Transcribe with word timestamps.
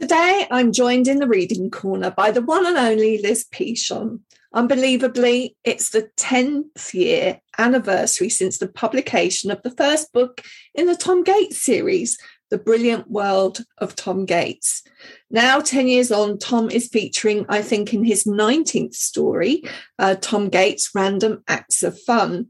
Today, 0.00 0.46
I'm 0.48 0.72
joined 0.72 1.08
in 1.08 1.18
the 1.18 1.26
reading 1.26 1.72
corner 1.72 2.12
by 2.12 2.30
the 2.30 2.40
one 2.40 2.64
and 2.64 2.76
only 2.76 3.20
Liz 3.20 3.44
Pichon. 3.50 4.20
Unbelievably, 4.54 5.56
it's 5.64 5.90
the 5.90 6.08
10th 6.16 6.94
year 6.94 7.40
anniversary 7.58 8.28
since 8.28 8.58
the 8.58 8.68
publication 8.68 9.50
of 9.50 9.60
the 9.62 9.72
first 9.72 10.12
book 10.12 10.40
in 10.72 10.86
the 10.86 10.94
Tom 10.94 11.24
Gates 11.24 11.60
series, 11.60 12.16
The 12.48 12.58
Brilliant 12.58 13.10
World 13.10 13.64
of 13.78 13.96
Tom 13.96 14.24
Gates. 14.24 14.84
Now, 15.32 15.58
10 15.58 15.88
years 15.88 16.12
on, 16.12 16.38
Tom 16.38 16.70
is 16.70 16.86
featuring, 16.86 17.44
I 17.48 17.60
think, 17.60 17.92
in 17.92 18.04
his 18.04 18.24
19th 18.24 18.94
story, 18.94 19.64
uh, 19.98 20.14
Tom 20.20 20.48
Gates' 20.48 20.94
Random 20.94 21.42
Acts 21.48 21.82
of 21.82 22.00
Fun. 22.02 22.46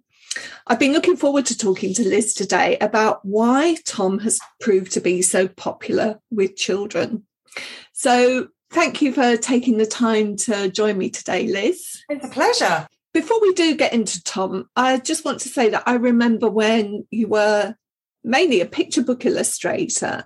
I've 0.67 0.79
been 0.79 0.93
looking 0.93 1.17
forward 1.17 1.47
to 1.47 1.57
talking 1.57 1.95
to 1.95 2.07
Liz 2.07 2.35
today 2.35 2.77
about 2.79 3.25
why 3.25 3.79
Tom 3.87 4.19
has 4.19 4.39
proved 4.61 4.93
to 4.93 5.01
be 5.01 5.23
so 5.23 5.49
popular 5.49 6.21
with 6.31 6.55
children. 6.55 7.25
So 7.93 8.49
thank 8.71 9.03
you 9.03 9.13
for 9.13 9.37
taking 9.37 9.79
the 9.79 9.87
time 9.87 10.37
to 10.37 10.69
join 10.71 10.99
me 10.99 11.11
today, 11.11 11.47
Liz. 11.47 12.03
It's 12.09 12.25
a 12.25 12.29
pleasure. 12.29 12.87
Before 13.15 13.41
we 13.41 13.55
do 13.55 13.75
get 13.75 13.93
into 13.93 14.23
Tom, 14.23 14.69
I 14.77 14.99
just 14.99 15.25
want 15.25 15.41
to 15.41 15.49
say 15.49 15.71
that 15.71 15.83
I 15.87 15.95
remember 15.95 16.49
when 16.49 17.07
you 17.11 17.29
were 17.29 17.75
mainly 18.23 18.61
a 18.61 18.67
picture 18.67 19.03
book 19.03 19.25
illustrator. 19.25 20.25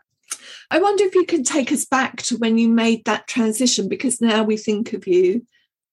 I 0.70 0.80
wonder 0.80 1.04
if 1.04 1.14
you 1.14 1.24
can 1.24 1.44
take 1.44 1.70
us 1.70 1.84
back 1.84 2.16
to 2.22 2.36
when 2.38 2.58
you 2.58 2.68
made 2.68 3.04
that 3.04 3.28
transition, 3.28 3.88
because 3.88 4.20
now 4.20 4.42
we 4.42 4.56
think 4.56 4.92
of 4.92 5.06
you 5.06 5.46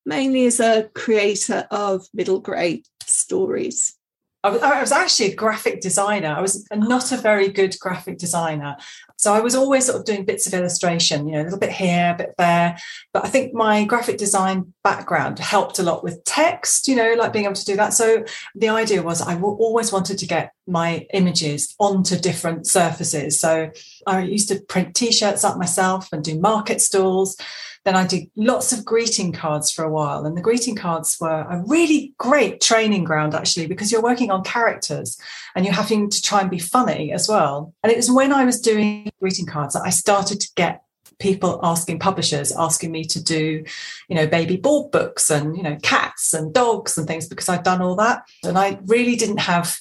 mainly 0.05 0.45
as 0.45 0.59
a 0.59 0.89
creator 0.95 1.67
of 1.69 2.07
middle 2.13 2.39
grade 2.39 2.85
stories. 3.03 3.95
I 4.43 4.49
was, 4.49 4.61
I 4.61 4.79
was, 4.79 4.91
actually 4.93 5.33
a 5.33 5.35
graphic 5.35 5.81
designer. 5.81 6.29
I 6.29 6.39
was 6.39 6.65
not 6.73 7.11
a 7.11 7.17
very 7.17 7.49
good 7.49 7.77
graphic 7.79 8.17
designer. 8.17 8.77
So 9.17 9.33
I 9.33 9.41
was 9.41 9.53
always 9.53 9.85
sort 9.85 9.99
of 9.99 10.05
doing 10.05 10.23
bits 10.23 10.47
of 10.47 10.53
illustration, 10.53 11.27
you 11.27 11.33
know, 11.33 11.41
a 11.41 11.43
little 11.43 11.59
bit 11.59 11.73
here, 11.73 12.13
a 12.13 12.17
bit 12.17 12.35
there. 12.37 12.77
But 13.11 13.25
I 13.25 13.27
think 13.27 13.53
my 13.53 13.83
graphic 13.83 14.17
design 14.17 14.73
background 14.81 15.39
helped 15.39 15.77
a 15.77 15.83
lot 15.83 16.05
with 16.05 16.23
text, 16.23 16.87
you 16.87 16.95
know, 16.95 17.15
like 17.17 17.33
being 17.33 17.45
able 17.45 17.55
to 17.55 17.65
do 17.65 17.75
that. 17.75 17.93
So 17.93 18.23
the 18.55 18.69
idea 18.69 19.03
was 19.03 19.21
I 19.21 19.37
always 19.37 19.91
wanted 19.91 20.17
to 20.19 20.25
get 20.25 20.53
my 20.69 21.07
images 21.13 21.75
onto 21.79 22.17
different 22.17 22.67
surfaces. 22.67 23.39
So 23.39 23.71
I 24.07 24.21
used 24.21 24.47
to 24.49 24.59
print 24.61 24.95
t 24.95 25.11
shirts 25.11 25.43
up 25.43 25.57
myself 25.57 26.09
and 26.11 26.23
do 26.23 26.39
market 26.39 26.81
stalls. 26.81 27.37
Then 27.85 27.95
I 27.95 28.05
did 28.05 28.29
lots 28.35 28.73
of 28.73 28.83
greeting 28.83 29.31
cards 29.31 29.71
for 29.71 29.83
a 29.83 29.91
while. 29.91 30.25
And 30.25 30.35
the 30.35 30.41
greeting 30.41 30.75
cards 30.75 31.17
were 31.19 31.41
a 31.49 31.63
really 31.65 32.13
great 32.17 32.61
training 32.61 33.05
ground, 33.05 33.33
actually, 33.33 33.67
because 33.67 33.91
you're 33.91 34.01
working 34.01 34.31
on 34.31 34.43
characters 34.43 35.17
and 35.55 35.65
you're 35.65 35.73
having 35.73 36.09
to 36.09 36.21
try 36.21 36.41
and 36.41 36.51
be 36.51 36.59
funny 36.59 37.11
as 37.13 37.27
well. 37.29 37.73
And 37.83 37.91
it 37.91 37.95
was 37.95 38.11
when 38.11 38.33
I 38.33 38.45
was 38.45 38.59
doing 38.59 39.09
greeting 39.19 39.45
cards 39.45 39.73
that 39.73 39.83
I 39.83 39.91
started 39.91 40.41
to 40.41 40.49
get 40.55 40.83
people 41.19 41.59
asking 41.63 41.99
publishers 41.99 42.51
asking 42.53 42.91
me 42.91 43.03
to 43.03 43.21
do 43.21 43.63
you 44.07 44.15
know 44.15 44.25
baby 44.25 44.55
board 44.57 44.89
books 44.91 45.29
and 45.29 45.55
you 45.55 45.61
know 45.61 45.77
cats 45.83 46.33
and 46.33 46.53
dogs 46.53 46.97
and 46.97 47.07
things 47.07 47.27
because 47.27 47.49
i'd 47.49 47.63
done 47.63 47.81
all 47.81 47.95
that 47.95 48.23
and 48.43 48.57
i 48.57 48.79
really 48.85 49.15
didn't 49.15 49.39
have 49.39 49.79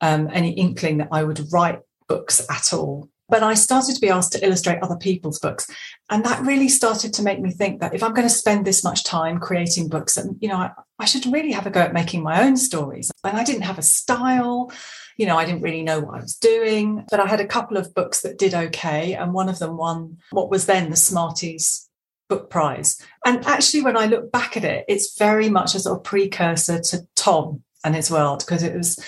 um, 0.00 0.28
any 0.32 0.50
inkling 0.52 0.98
that 0.98 1.08
i 1.12 1.22
would 1.22 1.40
write 1.52 1.80
books 2.08 2.44
at 2.50 2.72
all 2.72 3.08
but 3.28 3.42
I 3.42 3.54
started 3.54 3.94
to 3.94 4.00
be 4.00 4.08
asked 4.08 4.32
to 4.32 4.44
illustrate 4.44 4.82
other 4.82 4.96
people's 4.96 5.38
books. 5.38 5.68
And 6.08 6.24
that 6.24 6.42
really 6.42 6.68
started 6.68 7.12
to 7.14 7.22
make 7.22 7.40
me 7.40 7.50
think 7.50 7.80
that 7.80 7.94
if 7.94 8.02
I'm 8.02 8.14
going 8.14 8.26
to 8.26 8.34
spend 8.34 8.66
this 8.66 8.82
much 8.82 9.04
time 9.04 9.38
creating 9.38 9.88
books, 9.88 10.16
and 10.16 10.36
you 10.40 10.48
know, 10.48 10.56
I, 10.56 10.70
I 10.98 11.04
should 11.04 11.26
really 11.26 11.52
have 11.52 11.66
a 11.66 11.70
go 11.70 11.80
at 11.80 11.92
making 11.92 12.22
my 12.22 12.42
own 12.42 12.56
stories. 12.56 13.10
And 13.24 13.36
I 13.36 13.44
didn't 13.44 13.62
have 13.62 13.78
a 13.78 13.82
style, 13.82 14.72
you 15.18 15.26
know, 15.26 15.36
I 15.36 15.44
didn't 15.44 15.62
really 15.62 15.82
know 15.82 16.00
what 16.00 16.14
I 16.14 16.22
was 16.22 16.36
doing. 16.36 17.04
But 17.10 17.20
I 17.20 17.26
had 17.26 17.40
a 17.40 17.46
couple 17.46 17.76
of 17.76 17.94
books 17.94 18.22
that 18.22 18.38
did 18.38 18.54
okay. 18.54 19.14
And 19.14 19.34
one 19.34 19.50
of 19.50 19.58
them 19.58 19.76
won 19.76 20.18
what 20.30 20.50
was 20.50 20.64
then 20.66 20.88
the 20.88 20.96
Smarties 20.96 21.86
book 22.30 22.48
prize. 22.48 23.00
And 23.26 23.44
actually, 23.46 23.82
when 23.82 23.96
I 23.96 24.06
look 24.06 24.32
back 24.32 24.56
at 24.56 24.64
it, 24.64 24.86
it's 24.88 25.18
very 25.18 25.50
much 25.50 25.74
a 25.74 25.80
sort 25.80 25.98
of 25.98 26.04
precursor 26.04 26.80
to 26.80 27.06
Tom 27.14 27.62
and 27.84 27.94
his 27.94 28.10
world 28.10 28.40
because 28.40 28.62
it 28.62 28.74
was 28.74 28.98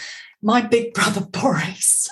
my 0.42 0.60
big 0.60 0.94
brother 0.94 1.20
Boris. 1.32 2.08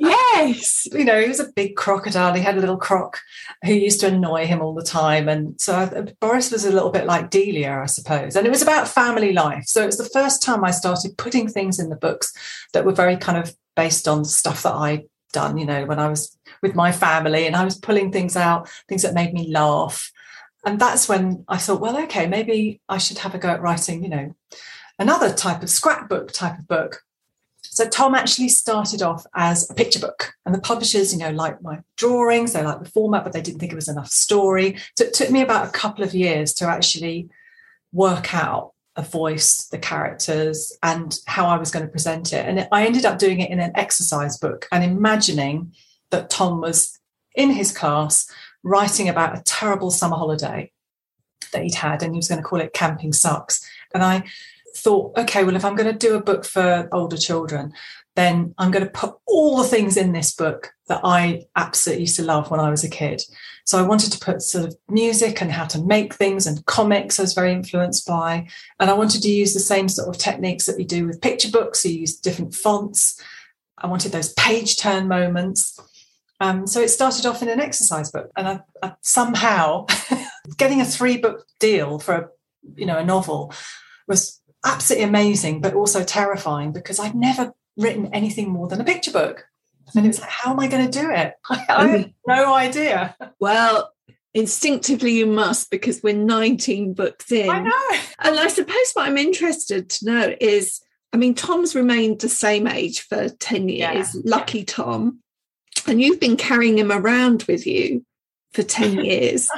yes. 0.00 0.86
you 0.92 1.04
know, 1.04 1.20
he 1.20 1.28
was 1.28 1.40
a 1.40 1.52
big 1.52 1.76
crocodile. 1.76 2.34
He 2.34 2.42
had 2.42 2.56
a 2.56 2.60
little 2.60 2.76
croc 2.76 3.20
who 3.64 3.72
used 3.72 4.00
to 4.00 4.08
annoy 4.08 4.46
him 4.46 4.60
all 4.60 4.74
the 4.74 4.82
time. 4.82 5.28
And 5.28 5.60
so 5.60 5.74
I, 5.74 6.12
Boris 6.20 6.50
was 6.50 6.64
a 6.64 6.72
little 6.72 6.90
bit 6.90 7.06
like 7.06 7.30
Delia, 7.30 7.80
I 7.82 7.86
suppose. 7.86 8.36
And 8.36 8.46
it 8.46 8.50
was 8.50 8.62
about 8.62 8.88
family 8.88 9.32
life. 9.32 9.64
So 9.66 9.82
it 9.82 9.86
was 9.86 9.98
the 9.98 10.04
first 10.04 10.42
time 10.42 10.64
I 10.64 10.70
started 10.70 11.18
putting 11.18 11.48
things 11.48 11.78
in 11.78 11.90
the 11.90 11.96
books 11.96 12.32
that 12.72 12.84
were 12.84 12.92
very 12.92 13.16
kind 13.16 13.38
of 13.38 13.54
based 13.76 14.08
on 14.08 14.24
stuff 14.24 14.62
that 14.62 14.74
I'd 14.74 15.04
done, 15.32 15.56
you 15.56 15.66
know, 15.66 15.86
when 15.86 15.98
I 15.98 16.08
was 16.08 16.36
with 16.62 16.74
my 16.74 16.92
family 16.92 17.46
and 17.46 17.56
I 17.56 17.64
was 17.64 17.78
pulling 17.78 18.12
things 18.12 18.36
out, 18.36 18.68
things 18.88 19.02
that 19.02 19.14
made 19.14 19.32
me 19.32 19.50
laugh. 19.50 20.10
And 20.64 20.78
that's 20.78 21.08
when 21.08 21.44
I 21.48 21.56
thought, 21.56 21.80
well, 21.80 21.98
okay, 22.04 22.26
maybe 22.26 22.80
I 22.88 22.98
should 22.98 23.18
have 23.18 23.34
a 23.34 23.38
go 23.38 23.48
at 23.48 23.62
writing, 23.62 24.02
you 24.02 24.10
know, 24.10 24.34
another 24.98 25.32
type 25.32 25.62
of 25.62 25.70
scrapbook 25.70 26.32
type 26.32 26.58
of 26.58 26.68
book 26.68 27.02
so 27.62 27.88
Tom 27.88 28.14
actually 28.14 28.48
started 28.48 29.02
off 29.02 29.24
as 29.34 29.70
a 29.70 29.74
picture 29.74 30.00
book, 30.00 30.34
and 30.44 30.54
the 30.54 30.60
publishers, 30.60 31.12
you 31.12 31.18
know, 31.18 31.30
liked 31.30 31.62
my 31.62 31.80
drawings, 31.96 32.52
they 32.52 32.62
liked 32.62 32.84
the 32.84 32.90
format, 32.90 33.24
but 33.24 33.32
they 33.32 33.40
didn't 33.40 33.60
think 33.60 33.72
it 33.72 33.76
was 33.76 33.88
enough 33.88 34.08
story. 34.08 34.76
So 34.98 35.04
it 35.04 35.14
took 35.14 35.30
me 35.30 35.40
about 35.40 35.68
a 35.68 35.72
couple 35.72 36.04
of 36.04 36.14
years 36.14 36.52
to 36.54 36.66
actually 36.66 37.28
work 37.92 38.34
out 38.34 38.72
a 38.96 39.02
voice, 39.02 39.68
the 39.68 39.78
characters, 39.78 40.76
and 40.82 41.18
how 41.26 41.46
I 41.46 41.56
was 41.56 41.70
going 41.70 41.86
to 41.86 41.90
present 41.90 42.32
it. 42.32 42.46
And 42.46 42.68
I 42.72 42.84
ended 42.84 43.06
up 43.06 43.18
doing 43.18 43.40
it 43.40 43.50
in 43.50 43.58
an 43.58 43.72
exercise 43.74 44.36
book 44.36 44.68
and 44.70 44.84
imagining 44.84 45.72
that 46.10 46.28
Tom 46.28 46.60
was 46.60 46.98
in 47.34 47.50
his 47.50 47.72
class 47.72 48.30
writing 48.62 49.08
about 49.08 49.36
a 49.36 49.42
terrible 49.44 49.90
summer 49.90 50.16
holiday 50.16 50.70
that 51.52 51.62
he'd 51.62 51.74
had, 51.74 52.02
and 52.02 52.14
he 52.14 52.18
was 52.18 52.28
going 52.28 52.40
to 52.40 52.46
call 52.46 52.60
it 52.60 52.74
Camping 52.74 53.12
Sucks. 53.12 53.66
And 53.94 54.02
I 54.02 54.24
thought, 54.76 55.16
okay, 55.18 55.44
well, 55.44 55.56
if 55.56 55.64
I'm 55.64 55.76
going 55.76 55.92
to 55.92 56.06
do 56.06 56.14
a 56.14 56.22
book 56.22 56.44
for 56.44 56.88
older 56.92 57.16
children, 57.16 57.72
then 58.14 58.54
I'm 58.58 58.70
going 58.70 58.84
to 58.84 58.90
put 58.90 59.14
all 59.26 59.56
the 59.56 59.68
things 59.68 59.96
in 59.96 60.12
this 60.12 60.34
book 60.34 60.72
that 60.88 61.00
I 61.02 61.44
absolutely 61.56 62.02
used 62.02 62.16
to 62.16 62.24
love 62.24 62.50
when 62.50 62.60
I 62.60 62.70
was 62.70 62.84
a 62.84 62.90
kid. 62.90 63.22
So 63.64 63.78
I 63.78 63.86
wanted 63.86 64.12
to 64.12 64.18
put 64.18 64.42
sort 64.42 64.66
of 64.66 64.76
music 64.88 65.40
and 65.40 65.50
how 65.50 65.64
to 65.66 65.82
make 65.82 66.14
things 66.14 66.46
and 66.46 66.64
comics 66.66 67.18
I 67.18 67.22
was 67.22 67.32
very 67.32 67.52
influenced 67.52 68.06
by. 68.06 68.48
And 68.78 68.90
I 68.90 68.94
wanted 68.94 69.22
to 69.22 69.30
use 69.30 69.54
the 69.54 69.60
same 69.60 69.88
sort 69.88 70.08
of 70.08 70.18
techniques 70.20 70.66
that 70.66 70.76
we 70.76 70.84
do 70.84 71.06
with 71.06 71.22
picture 71.22 71.50
books. 71.50 71.82
So 71.82 71.88
you 71.88 72.00
use 72.00 72.18
different 72.18 72.54
fonts. 72.54 73.20
I 73.78 73.86
wanted 73.86 74.12
those 74.12 74.32
page 74.34 74.76
turn 74.76 75.08
moments. 75.08 75.78
Um, 76.40 76.66
so 76.66 76.80
it 76.80 76.88
started 76.88 77.24
off 77.24 77.40
in 77.40 77.48
an 77.48 77.60
exercise 77.60 78.10
book, 78.10 78.28
and 78.36 78.48
I, 78.48 78.60
I 78.82 78.94
somehow 79.00 79.86
getting 80.56 80.80
a 80.80 80.84
three 80.84 81.16
book 81.16 81.46
deal 81.60 82.00
for 82.00 82.14
a, 82.14 82.28
you 82.74 82.84
know 82.84 82.98
a 82.98 83.04
novel 83.04 83.54
was 84.08 84.40
absolutely 84.64 85.08
amazing, 85.08 85.60
but 85.60 85.74
also 85.74 86.04
terrifying 86.04 86.72
because 86.72 87.00
I'd 87.00 87.14
never 87.14 87.52
written 87.76 88.06
anything 88.12 88.50
more 88.50 88.68
than 88.68 88.80
a 88.80 88.84
picture 88.84 89.12
book. 89.12 89.44
And 89.94 90.06
it's 90.06 90.20
like, 90.20 90.30
how 90.30 90.52
am 90.52 90.60
I 90.60 90.68
going 90.68 90.90
to 90.90 91.00
do 91.00 91.10
it? 91.10 91.34
I, 91.50 91.64
I 91.68 91.86
have 91.88 92.00
mm. 92.00 92.14
no 92.26 92.54
idea. 92.54 93.16
Well, 93.40 93.92
instinctively 94.34 95.12
you 95.12 95.26
must 95.26 95.70
because 95.70 96.02
we're 96.02 96.16
19 96.16 96.94
books 96.94 97.30
in. 97.30 97.50
I 97.50 97.60
know. 97.60 97.98
And 98.20 98.38
I 98.38 98.48
suppose 98.48 98.92
what 98.94 99.06
I'm 99.06 99.18
interested 99.18 99.90
to 99.90 100.06
know 100.06 100.34
is 100.40 100.80
I 101.12 101.18
mean, 101.18 101.34
Tom's 101.34 101.74
remained 101.74 102.20
the 102.20 102.28
same 102.28 102.66
age 102.66 103.02
for 103.02 103.28
10 103.28 103.68
years, 103.68 104.14
yeah. 104.14 104.20
lucky. 104.24 104.64
Tom. 104.64 105.18
And 105.86 106.00
you've 106.00 106.20
been 106.20 106.36
carrying 106.36 106.78
him 106.78 106.90
around 106.90 107.44
with 107.48 107.66
you 107.66 108.04
for 108.52 108.62
10 108.62 109.04
years. 109.04 109.48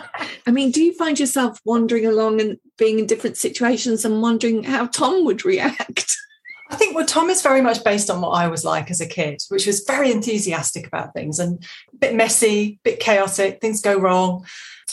I 0.46 0.50
mean, 0.50 0.70
do 0.70 0.82
you 0.82 0.94
find 0.94 1.18
yourself 1.18 1.58
wandering 1.64 2.06
along 2.06 2.40
and 2.40 2.58
being 2.78 2.98
in 2.98 3.06
different 3.06 3.36
situations 3.36 4.04
and 4.04 4.22
wondering 4.22 4.64
how 4.64 4.86
Tom 4.86 5.24
would 5.24 5.44
react? 5.44 6.16
I 6.70 6.76
think 6.76 6.96
well, 6.96 7.06
Tom 7.06 7.28
is 7.28 7.42
very 7.42 7.60
much 7.60 7.84
based 7.84 8.08
on 8.10 8.20
what 8.20 8.30
I 8.30 8.48
was 8.48 8.64
like 8.64 8.90
as 8.90 9.00
a 9.00 9.06
kid, 9.06 9.42
which 9.48 9.66
was 9.66 9.84
very 9.86 10.10
enthusiastic 10.10 10.86
about 10.86 11.12
things 11.12 11.38
and 11.38 11.62
a 11.92 11.96
bit 11.96 12.14
messy, 12.14 12.62
a 12.62 12.78
bit 12.82 13.00
chaotic, 13.00 13.60
things 13.60 13.82
go 13.82 13.98
wrong. 13.98 14.46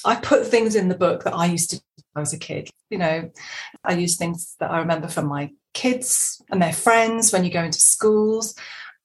I 0.03 0.15
put 0.15 0.45
things 0.47 0.75
in 0.75 0.89
the 0.89 0.97
book 0.97 1.23
that 1.23 1.33
I 1.33 1.45
used 1.45 1.71
to 1.71 1.81
I 2.15 2.19
was 2.19 2.33
a 2.33 2.37
kid. 2.37 2.69
You 2.89 2.97
know, 2.97 3.31
I 3.83 3.93
use 3.93 4.17
things 4.17 4.55
that 4.59 4.71
I 4.71 4.79
remember 4.79 5.07
from 5.07 5.27
my 5.27 5.51
kids 5.73 6.41
and 6.49 6.61
their 6.61 6.73
friends 6.73 7.31
when 7.31 7.45
you 7.45 7.51
go 7.51 7.63
into 7.63 7.79
schools. 7.79 8.55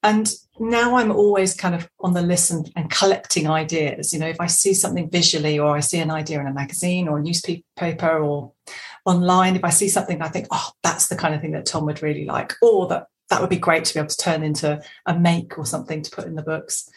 And 0.03 0.31
now 0.59 0.95
I'm 0.95 1.11
always 1.11 1.55
kind 1.55 1.75
of 1.75 1.89
on 1.99 2.13
the 2.13 2.21
listen 2.21 2.65
and 2.75 2.89
collecting 2.89 3.49
ideas. 3.49 4.13
You 4.13 4.19
know, 4.19 4.27
if 4.27 4.39
I 4.39 4.47
see 4.47 4.73
something 4.73 5.09
visually 5.09 5.59
or 5.59 5.75
I 5.75 5.81
see 5.81 5.99
an 5.99 6.11
idea 6.11 6.39
in 6.39 6.47
a 6.47 6.53
magazine 6.53 7.07
or 7.07 7.17
a 7.17 7.21
newspaper 7.21 8.19
or 8.19 8.53
online, 9.05 9.55
if 9.55 9.63
I 9.63 9.69
see 9.69 9.89
something, 9.89 10.21
I 10.21 10.29
think, 10.29 10.47
oh, 10.51 10.71
that's 10.83 11.07
the 11.07 11.15
kind 11.15 11.33
of 11.33 11.41
thing 11.41 11.51
that 11.51 11.65
Tom 11.65 11.85
would 11.85 12.03
really 12.03 12.25
like, 12.25 12.53
or 12.61 12.87
that 12.87 13.07
that 13.29 13.41
would 13.41 13.49
be 13.49 13.57
great 13.57 13.83
to 13.85 13.93
be 13.93 13.99
able 13.99 14.09
to 14.09 14.17
turn 14.17 14.43
into 14.43 14.81
a 15.05 15.19
make 15.19 15.57
or 15.57 15.65
something 15.65 16.01
to 16.01 16.11
put 16.11 16.25
in 16.25 16.35
the 16.35 16.41
books. 16.41 16.89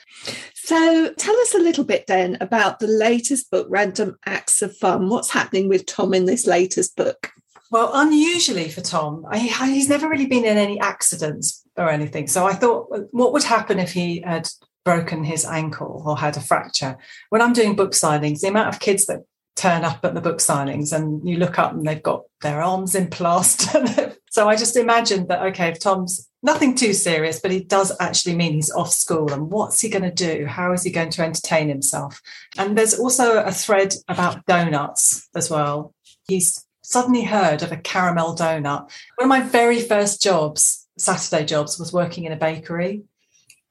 So 0.55 1.12
tell 1.14 1.37
us 1.41 1.55
a 1.55 1.58
little 1.58 1.85
bit 1.85 2.06
then 2.06 2.37
about 2.41 2.79
the 2.79 2.87
latest 2.87 3.50
book, 3.50 3.67
Random 3.69 4.17
Acts 4.26 4.62
of 4.62 4.76
Fun. 4.76 5.08
What's 5.08 5.31
happening 5.31 5.69
with 5.69 5.87
Tom 5.87 6.14
in 6.14 6.26
this 6.26 6.47
latest 6.47 6.97
book? 6.97 7.31
Well, 7.71 7.91
unusually 7.95 8.69
for 8.69 8.81
Tom, 8.81 9.25
I, 9.29 9.39
he's 9.39 9.89
never 9.89 10.09
really 10.09 10.27
been 10.27 10.45
in 10.45 10.59
any 10.59 10.81
accidents 10.81 11.63
or 11.77 11.89
anything. 11.89 12.27
So 12.27 12.47
I 12.47 12.53
thought, 12.53 12.89
what 13.13 13.33
would 13.33 13.45
happen 13.45 13.79
if 13.79 13.93
he 13.93 14.23
had 14.23 14.49
broken 14.85 15.25
his 15.25 15.45
ankle 15.45 16.03
or 16.05 16.17
had 16.17 16.37
a 16.37 16.41
fracture. 16.41 16.97
When 17.29 17.43
I'm 17.43 17.53
doing 17.53 17.77
book 17.77 17.93
signings, 17.93 18.41
the 18.41 18.49
amount 18.49 18.69
of 18.69 18.81
kids 18.81 19.07
that 19.07 19.21
turn 19.57 19.85
up 19.85 20.05
at 20.05 20.15
the 20.15 20.21
book 20.21 20.39
signings 20.39 20.93
and 20.93 21.27
you 21.29 21.37
look 21.37 21.59
up 21.59 21.73
and 21.73 21.87
they've 21.87 22.03
got 22.03 22.23
their 22.41 22.63
arms 22.63 22.95
in 22.95 23.09
plaster. 23.09 24.17
so 24.31 24.49
I 24.49 24.57
just 24.57 24.77
imagined 24.77 25.29
that, 25.29 25.43
okay, 25.49 25.69
if 25.69 25.81
Tom's 25.81 26.29
nothing 26.43 26.75
too 26.75 26.95
serious, 26.95 27.41
but 27.41 27.51
he 27.51 27.63
does 27.63 27.93
actually 28.01 28.37
mean 28.37 28.55
he's 28.55 28.71
off 28.71 28.91
school 28.91 29.33
and 29.33 29.51
what's 29.51 29.81
he 29.81 29.91
going 29.91 30.05
to 30.05 30.11
do? 30.11 30.47
How 30.47 30.73
is 30.73 30.83
he 30.83 30.91
going 30.91 31.11
to 31.11 31.23
entertain 31.23 31.69
himself? 31.69 32.23
And 32.57 32.77
there's 32.77 32.99
also 32.99 33.43
a 33.43 33.53
thread 33.53 33.95
about 34.09 34.47
donuts 34.47 35.29
as 35.35 35.51
well. 35.51 35.95
He's 36.27 36.65
suddenly 36.91 37.23
heard 37.23 37.63
of 37.63 37.71
a 37.71 37.77
caramel 37.77 38.35
donut. 38.35 38.91
One 39.15 39.25
of 39.25 39.29
my 39.29 39.41
very 39.41 39.81
first 39.81 40.21
jobs, 40.21 40.89
Saturday 40.99 41.45
jobs, 41.45 41.79
was 41.79 41.93
working 41.93 42.25
in 42.25 42.33
a 42.33 42.37
bakery. 42.37 43.05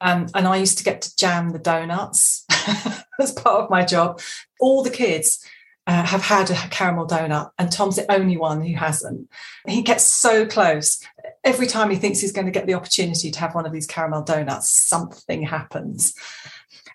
Um, 0.00 0.28
and 0.34 0.48
I 0.48 0.56
used 0.56 0.78
to 0.78 0.84
get 0.84 1.02
to 1.02 1.16
jam 1.16 1.50
the 1.50 1.58
donuts 1.58 2.46
as 3.20 3.32
part 3.32 3.64
of 3.64 3.70
my 3.70 3.84
job. 3.84 4.22
All 4.58 4.82
the 4.82 4.88
kids 4.88 5.44
uh, 5.86 6.02
have 6.04 6.22
had 6.22 6.50
a 6.50 6.54
caramel 6.70 7.06
donut, 7.06 7.50
and 7.58 7.70
Tom's 7.70 7.96
the 7.96 8.10
only 8.10 8.38
one 8.38 8.64
who 8.64 8.74
hasn't. 8.74 9.28
He 9.66 9.82
gets 9.82 10.04
so 10.04 10.46
close. 10.46 11.04
Every 11.44 11.66
time 11.66 11.90
he 11.90 11.96
thinks 11.96 12.20
he's 12.20 12.32
going 12.32 12.46
to 12.46 12.52
get 12.52 12.66
the 12.66 12.74
opportunity 12.74 13.30
to 13.30 13.40
have 13.40 13.54
one 13.54 13.66
of 13.66 13.72
these 13.72 13.86
caramel 13.86 14.22
donuts, 14.22 14.70
something 14.70 15.42
happens. 15.42 16.14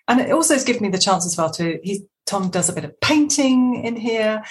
And 0.08 0.20
it 0.20 0.32
also 0.32 0.54
has 0.54 0.64
given 0.64 0.82
me 0.82 0.88
the 0.88 0.98
chance 0.98 1.24
as 1.24 1.36
well 1.36 1.50
to, 1.52 1.78
he, 1.84 2.06
Tom 2.26 2.50
does 2.50 2.68
a 2.68 2.72
bit 2.72 2.84
of 2.84 3.00
painting 3.00 3.84
in 3.84 3.94
here. 3.94 4.42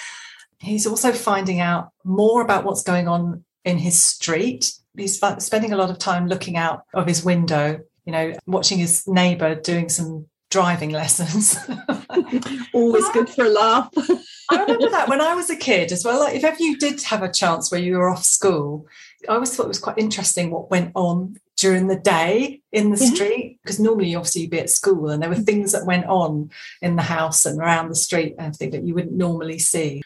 He's 0.58 0.86
also 0.86 1.12
finding 1.12 1.60
out 1.60 1.90
more 2.04 2.42
about 2.42 2.64
what's 2.64 2.82
going 2.82 3.08
on 3.08 3.44
in 3.64 3.78
his 3.78 4.02
street. 4.02 4.72
He's 4.96 5.20
spending 5.38 5.72
a 5.72 5.76
lot 5.76 5.90
of 5.90 5.98
time 5.98 6.28
looking 6.28 6.56
out 6.56 6.84
of 6.94 7.06
his 7.06 7.24
window, 7.24 7.80
you 8.04 8.12
know, 8.12 8.32
watching 8.46 8.78
his 8.78 9.06
neighbor 9.06 9.54
doing 9.54 9.88
some 9.88 10.26
driving 10.50 10.90
lessons. 11.02 11.58
Always 12.72 13.08
good 13.10 13.28
for 13.28 13.44
a 13.44 13.50
laugh. 13.50 13.90
I 14.50 14.60
remember 14.60 14.88
that 14.90 15.08
when 15.08 15.20
I 15.20 15.34
was 15.34 15.50
a 15.50 15.56
kid 15.56 15.92
as 15.92 16.04
well. 16.04 16.20
Like 16.20 16.36
if 16.36 16.44
ever 16.44 16.56
you 16.62 16.78
did 16.78 17.02
have 17.02 17.22
a 17.22 17.32
chance 17.32 17.70
where 17.70 17.80
you 17.80 17.98
were 17.98 18.08
off 18.08 18.24
school, 18.24 18.86
I 19.28 19.34
always 19.34 19.54
thought 19.54 19.64
it 19.64 19.68
was 19.68 19.80
quite 19.80 19.98
interesting 19.98 20.50
what 20.50 20.70
went 20.70 20.92
on 20.94 21.36
during 21.56 21.88
the 21.88 21.98
day 21.98 22.60
in 22.70 22.90
the 22.90 23.02
yeah. 23.02 23.10
street 23.10 23.58
because 23.62 23.80
normally 23.80 24.14
obviously 24.14 24.42
you'd 24.42 24.50
be 24.50 24.60
at 24.60 24.70
school 24.70 25.08
and 25.08 25.22
there 25.22 25.30
were 25.30 25.36
things 25.36 25.72
that 25.72 25.86
went 25.86 26.04
on 26.06 26.50
in 26.82 26.96
the 26.96 27.02
house 27.02 27.46
and 27.46 27.58
around 27.58 27.88
the 27.88 27.94
street 27.94 28.34
and 28.38 28.46
everything 28.46 28.70
that 28.70 28.84
you 28.84 28.94
wouldn't 28.94 29.16
normally 29.16 29.58
see. 29.58 30.02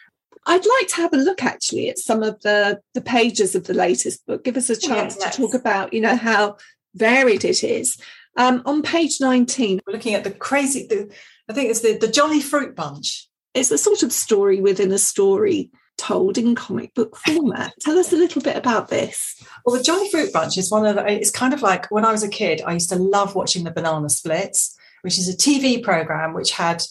I'd 0.50 0.66
like 0.66 0.88
to 0.88 0.96
have 0.96 1.12
a 1.12 1.16
look 1.16 1.44
actually 1.44 1.90
at 1.90 1.98
some 1.98 2.24
of 2.24 2.40
the 2.42 2.80
the 2.94 3.00
pages 3.00 3.54
of 3.54 3.68
the 3.68 3.74
latest 3.74 4.26
book. 4.26 4.42
Give 4.42 4.56
us 4.56 4.68
a 4.68 4.76
chance 4.76 5.16
yeah, 5.20 5.30
to 5.30 5.36
talk 5.36 5.54
about, 5.54 5.92
you 5.92 6.00
know, 6.00 6.16
how 6.16 6.56
varied 6.94 7.44
it 7.44 7.62
is. 7.62 7.96
Um, 8.36 8.60
on 8.66 8.82
page 8.82 9.20
19, 9.20 9.80
we're 9.86 9.92
looking 9.92 10.14
at 10.14 10.24
the 10.24 10.32
crazy, 10.32 10.88
the, 10.88 11.08
I 11.48 11.52
think 11.52 11.70
it's 11.70 11.82
the, 11.82 11.98
the 11.98 12.08
Jolly 12.08 12.40
Fruit 12.40 12.74
Bunch. 12.74 13.28
It's 13.54 13.70
a 13.70 13.78
sort 13.78 14.02
of 14.02 14.12
story 14.12 14.60
within 14.60 14.90
a 14.90 14.98
story 14.98 15.70
told 15.96 16.36
in 16.36 16.56
comic 16.56 16.94
book 16.94 17.16
format. 17.16 17.72
Tell 17.80 17.98
us 17.98 18.12
a 18.12 18.16
little 18.16 18.42
bit 18.42 18.56
about 18.56 18.88
this. 18.88 19.40
Well, 19.64 19.76
the 19.76 19.84
Jolly 19.84 20.10
Fruit 20.10 20.32
Bunch 20.32 20.58
is 20.58 20.70
one 20.70 20.84
of 20.84 20.96
the, 20.96 21.06
it's 21.06 21.30
kind 21.30 21.54
of 21.54 21.62
like 21.62 21.88
when 21.92 22.04
I 22.04 22.10
was 22.10 22.24
a 22.24 22.28
kid, 22.28 22.60
I 22.66 22.72
used 22.72 22.90
to 22.90 22.96
love 22.96 23.36
watching 23.36 23.62
the 23.62 23.70
Banana 23.70 24.08
Splits, 24.08 24.76
which 25.02 25.16
is 25.16 25.28
a 25.28 25.36
TV 25.36 25.80
program 25.80 26.34
which 26.34 26.50
had 26.50 26.82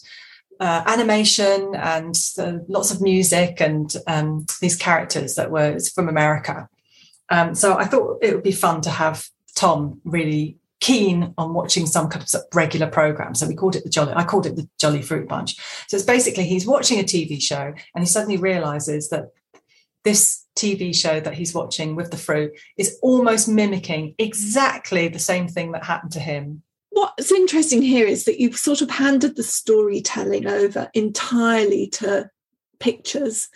uh, 0.60 0.84
animation 0.86 1.74
and 1.76 2.16
lots 2.68 2.92
of 2.92 3.02
music 3.02 3.62
and 3.62 3.96
um, 4.08 4.46
these 4.62 4.76
characters 4.76 5.36
that 5.36 5.52
were 5.52 5.80
from 5.94 6.10
America. 6.10 6.68
Um, 7.30 7.56
so 7.56 7.78
I 7.78 7.86
thought 7.86 8.20
it 8.22 8.34
would 8.34 8.44
be 8.44 8.52
fun 8.52 8.82
to 8.82 8.90
have 8.90 9.28
Tom 9.56 10.02
really 10.04 10.58
keen 10.80 11.34
on 11.38 11.54
watching 11.54 11.86
some 11.86 12.10
kind 12.10 12.24
of 12.24 12.42
regular 12.54 12.88
program. 12.88 13.36
So 13.36 13.48
we 13.48 13.56
called 13.56 13.76
it 13.76 13.84
the 13.84 13.90
Jolly, 13.90 14.14
I 14.16 14.24
called 14.24 14.46
it 14.46 14.56
the 14.56 14.68
Jolly 14.80 15.02
Fruit 15.02 15.28
Bunch. 15.28 15.58
So 15.88 15.98
it's 15.98 16.06
basically 16.06 16.46
he's 16.46 16.66
watching 16.66 17.00
a 17.00 17.04
TV 17.04 17.42
show 17.42 17.74
and 17.94 18.04
he 18.04 18.06
suddenly 18.06 18.38
realizes 18.38 19.10
that 19.10 19.32
this 20.04 20.46
TV 20.56 20.96
show 20.96 21.20
that 21.20 21.34
he's 21.34 21.54
watching 21.54 21.96
with 21.96 22.12
the 22.12 22.18
fruit 22.18 22.54
is 22.78 22.98
almost 23.02 23.48
mimicking 23.48 24.16
exactly 24.18 25.08
the 25.08 25.20
same 25.20 25.48
thing 25.48 25.74
that 25.74 25.84
happened 25.84 26.14
to 26.14 26.20
him. 26.20 26.64
What's 27.00 27.32
interesting 27.32 27.82
here 27.82 28.06
is 28.06 28.26
that 28.26 28.40
you've 28.40 28.58
sort 28.58 28.82
of 28.82 28.90
handed 28.90 29.36
the 29.36 29.44
storytelling 29.44 30.48
over 30.48 30.90
entirely 30.94 31.88
to 31.88 32.30
pictures 32.80 33.48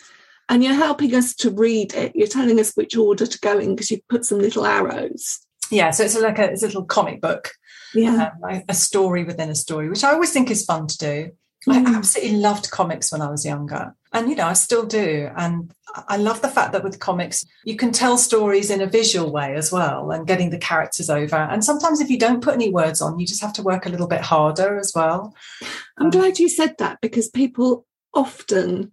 and 0.48 0.62
you're 0.62 0.74
helping 0.74 1.14
us 1.14 1.34
to 1.36 1.50
read 1.50 1.94
it. 1.94 2.14
You're 2.14 2.26
telling 2.26 2.58
us 2.60 2.74
which 2.74 2.96
order 2.96 3.26
to 3.26 3.40
go 3.40 3.58
in 3.58 3.74
because 3.74 3.90
you've 3.90 4.08
put 4.08 4.24
some 4.24 4.38
little 4.38 4.66
arrows 4.66 5.44
yeah, 5.70 5.90
so 5.90 6.04
it's 6.04 6.18
like 6.18 6.38
a, 6.38 6.50
it's 6.50 6.62
a 6.62 6.66
little 6.66 6.84
comic 6.84 7.20
book, 7.20 7.52
yeah, 7.94 8.30
um, 8.42 8.62
a 8.68 8.74
story 8.74 9.24
within 9.24 9.50
a 9.50 9.54
story, 9.54 9.88
which 9.88 10.04
I 10.04 10.12
always 10.12 10.32
think 10.32 10.50
is 10.50 10.64
fun 10.64 10.86
to 10.86 10.98
do. 10.98 11.30
Mm. 11.66 11.86
I 11.86 11.96
absolutely 11.96 12.38
loved 12.38 12.70
comics 12.70 13.10
when 13.10 13.22
I 13.22 13.30
was 13.30 13.44
younger. 13.44 13.94
And, 14.12 14.28
you 14.28 14.36
know, 14.36 14.46
I 14.46 14.52
still 14.52 14.84
do. 14.84 15.30
And 15.36 15.72
I 16.08 16.16
love 16.16 16.42
the 16.42 16.48
fact 16.48 16.72
that 16.72 16.84
with 16.84 17.00
comics, 17.00 17.44
you 17.64 17.76
can 17.76 17.90
tell 17.90 18.16
stories 18.16 18.70
in 18.70 18.80
a 18.80 18.86
visual 18.86 19.32
way 19.32 19.54
as 19.54 19.72
well 19.72 20.10
and 20.10 20.26
getting 20.26 20.50
the 20.50 20.58
characters 20.58 21.10
over. 21.10 21.36
And 21.36 21.64
sometimes 21.64 22.00
if 22.00 22.10
you 22.10 22.18
don't 22.18 22.42
put 22.42 22.54
any 22.54 22.70
words 22.70 23.00
on, 23.00 23.18
you 23.18 23.26
just 23.26 23.42
have 23.42 23.52
to 23.54 23.62
work 23.62 23.86
a 23.86 23.88
little 23.88 24.08
bit 24.08 24.20
harder 24.20 24.78
as 24.78 24.92
well. 24.94 25.34
I'm 25.98 26.06
um, 26.06 26.10
glad 26.10 26.38
you 26.38 26.48
said 26.48 26.76
that 26.78 27.00
because 27.00 27.28
people 27.28 27.86
often 28.12 28.92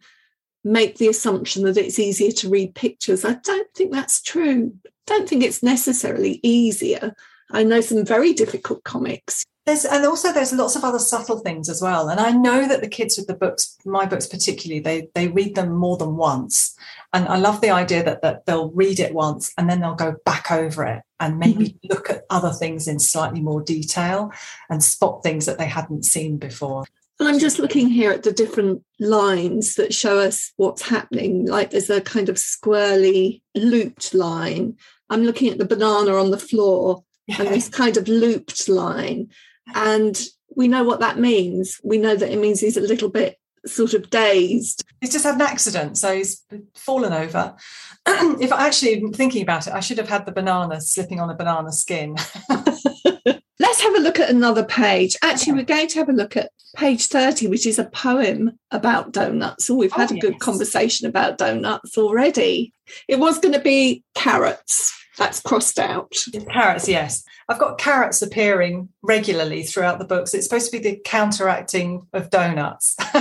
make 0.63 0.97
the 0.97 1.07
assumption 1.07 1.63
that 1.63 1.77
it's 1.77 1.99
easier 1.99 2.31
to 2.31 2.49
read 2.49 2.75
pictures. 2.75 3.25
I 3.25 3.33
don't 3.33 3.73
think 3.73 3.91
that's 3.91 4.21
true 4.21 4.73
don't 5.11 5.27
think 5.27 5.43
it's 5.43 5.63
necessarily 5.63 6.39
easier. 6.43 7.15
I 7.51 7.63
know 7.63 7.81
some 7.81 8.05
very 8.05 8.33
difficult 8.33 8.83
comics. 8.83 9.45
There's, 9.65 9.85
and 9.85 10.05
also 10.05 10.33
there's 10.33 10.53
lots 10.53 10.75
of 10.75 10.83
other 10.83 10.97
subtle 10.97 11.37
things 11.39 11.69
as 11.69 11.81
well. 11.81 12.09
And 12.09 12.19
I 12.19 12.31
know 12.31 12.67
that 12.67 12.81
the 12.81 12.87
kids 12.87 13.17
with 13.17 13.27
the 13.27 13.35
books, 13.35 13.77
my 13.85 14.05
books 14.07 14.25
particularly, 14.25 14.79
they 14.79 15.09
they 15.13 15.27
read 15.27 15.53
them 15.55 15.75
more 15.75 15.97
than 15.97 16.17
once. 16.17 16.75
And 17.13 17.27
I 17.27 17.37
love 17.37 17.61
the 17.61 17.69
idea 17.69 18.03
that 18.03 18.23
that 18.23 18.45
they'll 18.45 18.71
read 18.71 18.99
it 18.99 19.13
once 19.13 19.53
and 19.57 19.69
then 19.69 19.79
they'll 19.79 19.93
go 19.93 20.15
back 20.25 20.51
over 20.51 20.83
it 20.85 21.03
and 21.19 21.37
maybe 21.37 21.65
mm-hmm. 21.69 21.93
look 21.93 22.09
at 22.09 22.23
other 22.31 22.51
things 22.51 22.87
in 22.87 22.97
slightly 22.97 23.39
more 23.39 23.61
detail 23.61 24.31
and 24.69 24.83
spot 24.83 25.21
things 25.21 25.45
that 25.45 25.59
they 25.59 25.67
hadn't 25.67 26.05
seen 26.05 26.37
before. 26.37 26.85
And 27.19 27.29
I'm 27.29 27.37
just 27.37 27.59
looking 27.59 27.87
here 27.87 28.11
at 28.11 28.23
the 28.23 28.31
different 28.31 28.83
lines 28.99 29.75
that 29.75 29.93
show 29.93 30.17
us 30.17 30.53
what's 30.57 30.81
happening. 30.81 31.45
Like 31.45 31.69
there's 31.69 31.91
a 31.91 32.01
kind 32.01 32.29
of 32.29 32.37
squirrely 32.37 33.41
looped 33.53 34.15
line. 34.15 34.77
I'm 35.11 35.23
looking 35.23 35.51
at 35.51 35.59
the 35.59 35.67
banana 35.67 36.15
on 36.15 36.31
the 36.31 36.39
floor 36.39 37.03
and 37.37 37.47
this 37.49 37.69
kind 37.69 37.97
of 37.97 38.07
looped 38.07 38.67
line. 38.67 39.29
And 39.75 40.19
we 40.55 40.67
know 40.67 40.83
what 40.83 40.99
that 40.99 41.19
means. 41.19 41.79
We 41.83 41.97
know 41.97 42.15
that 42.15 42.31
it 42.31 42.39
means 42.39 42.59
he's 42.59 42.77
a 42.77 42.81
little 42.81 43.09
bit 43.09 43.37
sort 43.65 43.93
of 43.93 44.09
dazed. 44.09 44.83
He's 44.99 45.11
just 45.11 45.25
had 45.25 45.35
an 45.35 45.41
accident, 45.41 45.97
so 45.97 46.15
he's 46.15 46.43
fallen 46.75 47.13
over. 47.13 47.55
if 48.07 48.51
I 48.51 48.67
actually 48.67 49.01
thinking 49.13 49.43
about 49.43 49.67
it, 49.67 49.73
I 49.73 49.79
should 49.79 49.97
have 49.97 50.09
had 50.09 50.25
the 50.25 50.31
banana 50.31 50.81
slipping 50.81 51.19
on 51.19 51.29
a 51.29 51.35
banana 51.35 51.71
skin. 51.71 52.15
Let's 53.59 53.81
have 53.81 53.95
a 53.95 53.99
look 53.99 54.19
at 54.19 54.29
another 54.29 54.65
page. 54.65 55.15
Actually, 55.21 55.53
we're 55.53 55.65
going 55.65 55.87
to 55.87 55.99
have 55.99 56.09
a 56.09 56.13
look 56.13 56.35
at 56.35 56.51
page 56.75 57.07
30, 57.07 57.47
which 57.47 57.67
is 57.67 57.77
a 57.77 57.85
poem 57.85 58.57
about 58.71 59.11
donuts. 59.11 59.65
So 59.65 59.75
we've 59.75 59.91
had 59.91 60.11
oh, 60.11 60.15
a 60.15 60.19
good 60.19 60.39
conversation 60.39 61.07
about 61.07 61.37
donuts 61.37 61.97
already. 61.97 62.73
It 63.07 63.19
was 63.19 63.37
going 63.37 63.53
to 63.53 63.59
be 63.59 64.03
carrots. 64.15 64.97
That's 65.17 65.41
crossed 65.41 65.79
out. 65.79 66.13
Carrots, 66.51 66.87
yes. 66.87 67.23
I've 67.49 67.59
got 67.59 67.77
carrots 67.77 68.21
appearing 68.21 68.89
regularly 69.01 69.63
throughout 69.63 69.99
the 69.99 70.05
books. 70.05 70.33
It's 70.33 70.45
supposed 70.45 70.71
to 70.71 70.77
be 70.77 70.89
the 70.89 71.01
counteracting 71.03 72.07
of 72.13 72.29
donuts. 72.29 72.95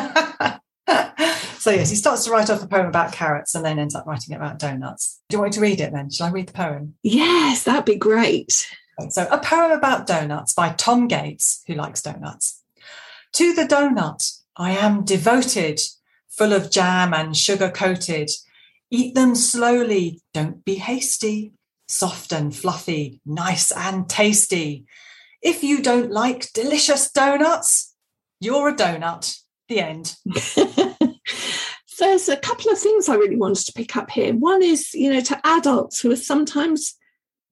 so 1.59 1.70
yes, 1.70 1.90
he 1.90 1.97
starts 1.97 2.25
to 2.25 2.30
write 2.30 2.49
off 2.49 2.62
a 2.62 2.68
poem 2.68 2.87
about 2.87 3.12
carrots 3.12 3.54
and 3.54 3.64
then 3.64 3.78
ends 3.78 3.94
up 3.94 4.06
writing 4.06 4.35
it 4.35 4.37
about 4.37 4.59
donuts. 4.59 5.20
Do 5.28 5.37
you 5.37 5.40
want 5.40 5.52
me 5.52 5.54
to 5.54 5.61
read 5.61 5.80
it 5.80 5.92
then? 5.92 6.11
Shall 6.11 6.28
I 6.28 6.30
read 6.30 6.49
the 6.49 6.52
poem? 6.52 6.94
Yes, 7.02 7.64
that'd 7.64 7.85
be 7.85 7.97
great. 7.97 8.68
So, 9.09 9.26
a 9.30 9.38
poem 9.38 9.73
about 9.73 10.06
donuts 10.06 10.52
by 10.52 10.70
Tom 10.70 11.09
Gates, 11.09 11.64
who 11.66 11.75
likes 11.75 12.02
donuts. 12.02 12.62
To 13.32 13.54
the 13.54 13.62
donut, 13.62 14.40
I 14.56 14.73
am 14.73 15.04
devoted, 15.04 15.80
full 16.28 16.52
of 16.52 16.70
jam 16.70 17.14
and 17.14 17.37
sugar 17.37 17.70
coated. 17.70 18.30
Eat 18.90 19.14
them 19.14 19.35
slowly, 19.35 20.20
don't 20.35 20.64
be 20.64 20.75
hasty. 20.75 21.52
Soft 21.90 22.30
and 22.30 22.54
fluffy, 22.54 23.20
nice 23.26 23.73
and 23.73 24.09
tasty. 24.09 24.87
If 25.42 25.64
you 25.64 25.82
don't 25.82 26.12
like 26.12 26.52
delicious 26.52 27.11
donuts, 27.11 27.97
you're 28.40 28.68
a 28.68 28.75
donut. 28.75 29.37
The 29.68 29.80
end. 29.80 30.16
There's 31.99 32.28
a 32.28 32.37
couple 32.37 32.70
of 32.70 32.78
things 32.78 33.09
I 33.09 33.16
really 33.16 33.37
wanted 33.37 33.66
to 33.66 33.73
pick 33.73 33.97
up 33.97 34.11
here. 34.11 34.32
One 34.35 34.62
is, 34.62 34.94
you 34.94 35.12
know, 35.12 35.20
to 35.20 35.40
adults 35.44 36.00
who 36.00 36.12
are 36.12 36.16
sometimes 36.16 36.94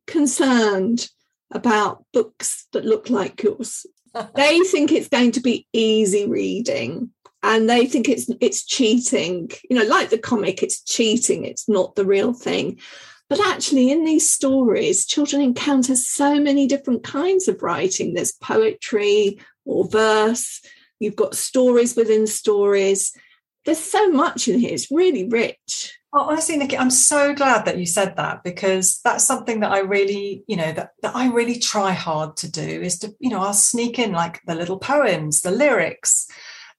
concerned 0.07 1.09
about 1.52 2.04
books 2.12 2.66
that 2.73 2.85
look 2.85 3.11
like 3.11 3.42
yours 3.42 3.87
they 4.35 4.61
think 4.61 4.92
it's 4.92 5.09
going 5.09 5.33
to 5.33 5.40
be 5.40 5.66
easy 5.73 6.26
reading 6.26 7.11
and 7.42 7.68
they 7.68 7.87
think 7.87 8.09
it's 8.09 8.30
it's 8.40 8.64
cheating 8.64 9.50
you 9.68 9.76
know 9.76 9.85
like 9.85 10.11
the 10.11 10.18
comic 10.18 10.62
it's 10.62 10.83
cheating 10.83 11.45
it's 11.45 11.68
not 11.68 11.95
the 11.95 12.04
real 12.04 12.33
thing 12.33 12.78
But 13.28 13.40
actually, 13.40 13.90
in 13.90 14.04
these 14.04 14.28
stories, 14.28 15.04
children 15.04 15.42
encounter 15.42 15.94
so 15.97 16.40
many 16.40 16.66
different 16.66 17.04
kinds 17.04 17.47
of 17.47 17.62
writing. 17.62 18.14
There's 18.14 18.32
poetry 18.32 19.38
or 19.66 19.87
verse, 19.87 20.62
you've 20.99 21.16
got 21.16 21.35
stories 21.35 21.94
within 21.94 22.26
stories. 22.26 23.12
There's 23.64 23.78
so 23.78 24.11
much 24.11 24.49
in 24.49 24.58
here, 24.58 24.73
it's 24.73 24.90
really 24.90 25.28
rich. 25.28 25.99
Oh, 26.14 26.30
honestly, 26.30 26.56
Nikki, 26.56 26.78
I'm 26.78 26.90
so 26.90 27.35
glad 27.35 27.66
that 27.66 27.76
you 27.76 27.85
said 27.85 28.16
that 28.16 28.42
because 28.42 28.99
that's 29.04 29.25
something 29.25 29.61
that 29.61 29.73
I 29.73 29.80
really, 29.80 30.42
you 30.47 30.56
know, 30.56 30.73
that, 30.73 30.92
that 31.02 31.14
I 31.14 31.28
really 31.28 31.58
try 31.58 31.92
hard 31.92 32.38
to 32.38 32.50
do 32.50 32.62
is 32.62 32.99
to, 33.00 33.14
you 33.20 33.28
know, 33.28 33.40
I'll 33.40 33.52
sneak 33.52 33.99
in 33.99 34.12
like 34.12 34.40
the 34.47 34.54
little 34.54 34.78
poems, 34.78 35.42
the 35.42 35.50
lyrics, 35.50 36.26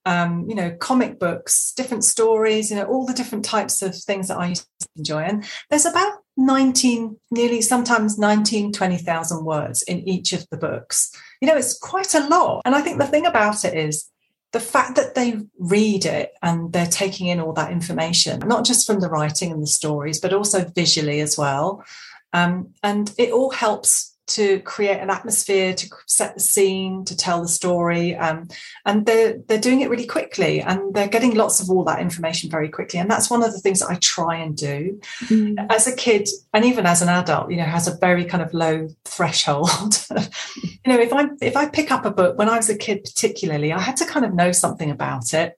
um, 0.05 0.45
you 0.49 0.55
know, 0.55 0.75
comic 0.79 1.19
books, 1.19 1.73
different 1.73 2.03
stories, 2.03 2.71
you 2.71 2.77
know, 2.77 2.85
all 2.85 3.05
the 3.05 3.13
different 3.13 3.45
types 3.45 3.83
of 3.83 3.95
things 3.95 4.29
that 4.29 4.39
I 4.39 4.55
enjoy. 4.95 5.21
And 5.21 5.45
there's 5.69 5.85
about 5.85 6.13
19, 6.39 7.17
nearly 7.31 7.61
sometimes 7.61 8.17
19, 8.17 8.71
20,000 8.71 9.45
words 9.45 9.83
in 9.83 10.07
each 10.07 10.31
of 10.31 10.47
the 10.49 10.57
books. 10.57 11.11
You 11.41 11.47
know, 11.47 11.57
it's 11.57 11.77
quite 11.77 12.15
a 12.15 12.27
lot. 12.27 12.61
And 12.65 12.75
I 12.75 12.81
think 12.81 12.97
the 12.97 13.07
thing 13.07 13.25
about 13.25 13.65
it 13.65 13.77
is 13.77 14.09
the 14.53 14.61
fact 14.61 14.95
that 14.95 15.15
they 15.15 15.41
read 15.59 16.05
it 16.05 16.31
and 16.41 16.71
they're 16.71 16.87
taking 16.87 17.27
in 17.27 17.41
all 17.41 17.53
that 17.53 17.71
information, 17.71 18.39
not 18.45 18.65
just 18.65 18.87
from 18.87 19.01
the 19.01 19.09
writing 19.09 19.51
and 19.51 19.61
the 19.61 19.67
stories, 19.67 20.19
but 20.19 20.33
also 20.33 20.63
visually 20.63 21.19
as 21.19 21.37
well. 21.37 21.83
Um, 22.31 22.73
and 22.83 23.13
it 23.17 23.31
all 23.31 23.51
helps 23.51 24.15
to 24.29 24.59
create 24.61 24.99
an 24.99 25.09
atmosphere, 25.09 25.73
to 25.73 25.89
set 26.05 26.35
the 26.35 26.39
scene, 26.39 27.03
to 27.05 27.15
tell 27.15 27.41
the 27.41 27.47
story. 27.47 28.15
Um, 28.15 28.47
and 28.85 29.05
they're, 29.05 29.37
they're 29.47 29.59
doing 29.59 29.81
it 29.81 29.89
really 29.89 30.05
quickly 30.05 30.61
and 30.61 30.93
they're 30.93 31.07
getting 31.07 31.35
lots 31.35 31.59
of 31.59 31.69
all 31.69 31.83
that 31.85 31.99
information 31.99 32.49
very 32.49 32.69
quickly. 32.69 32.99
And 32.99 33.09
that's 33.09 33.29
one 33.29 33.43
of 33.43 33.51
the 33.51 33.59
things 33.59 33.79
that 33.79 33.89
I 33.89 33.95
try 33.95 34.37
and 34.37 34.55
do. 34.55 34.99
Mm. 35.25 35.65
As 35.69 35.87
a 35.87 35.95
kid, 35.95 36.29
and 36.53 36.65
even 36.65 36.85
as 36.85 37.01
an 37.01 37.09
adult, 37.09 37.51
you 37.51 37.57
know, 37.57 37.63
has 37.63 37.87
a 37.87 37.97
very 37.97 38.25
kind 38.25 38.43
of 38.43 38.53
low 38.53 38.87
threshold. 39.05 40.05
you 40.11 40.87
know, 40.87 40.99
if 40.99 41.13
I 41.13 41.29
if 41.41 41.57
I 41.57 41.67
pick 41.67 41.91
up 41.91 42.05
a 42.05 42.11
book 42.11 42.37
when 42.37 42.49
I 42.49 42.57
was 42.57 42.69
a 42.69 42.77
kid, 42.77 43.03
particularly, 43.03 43.73
I 43.73 43.79
had 43.79 43.97
to 43.97 44.05
kind 44.05 44.25
of 44.25 44.33
know 44.33 44.51
something 44.51 44.91
about 44.91 45.33
it. 45.33 45.57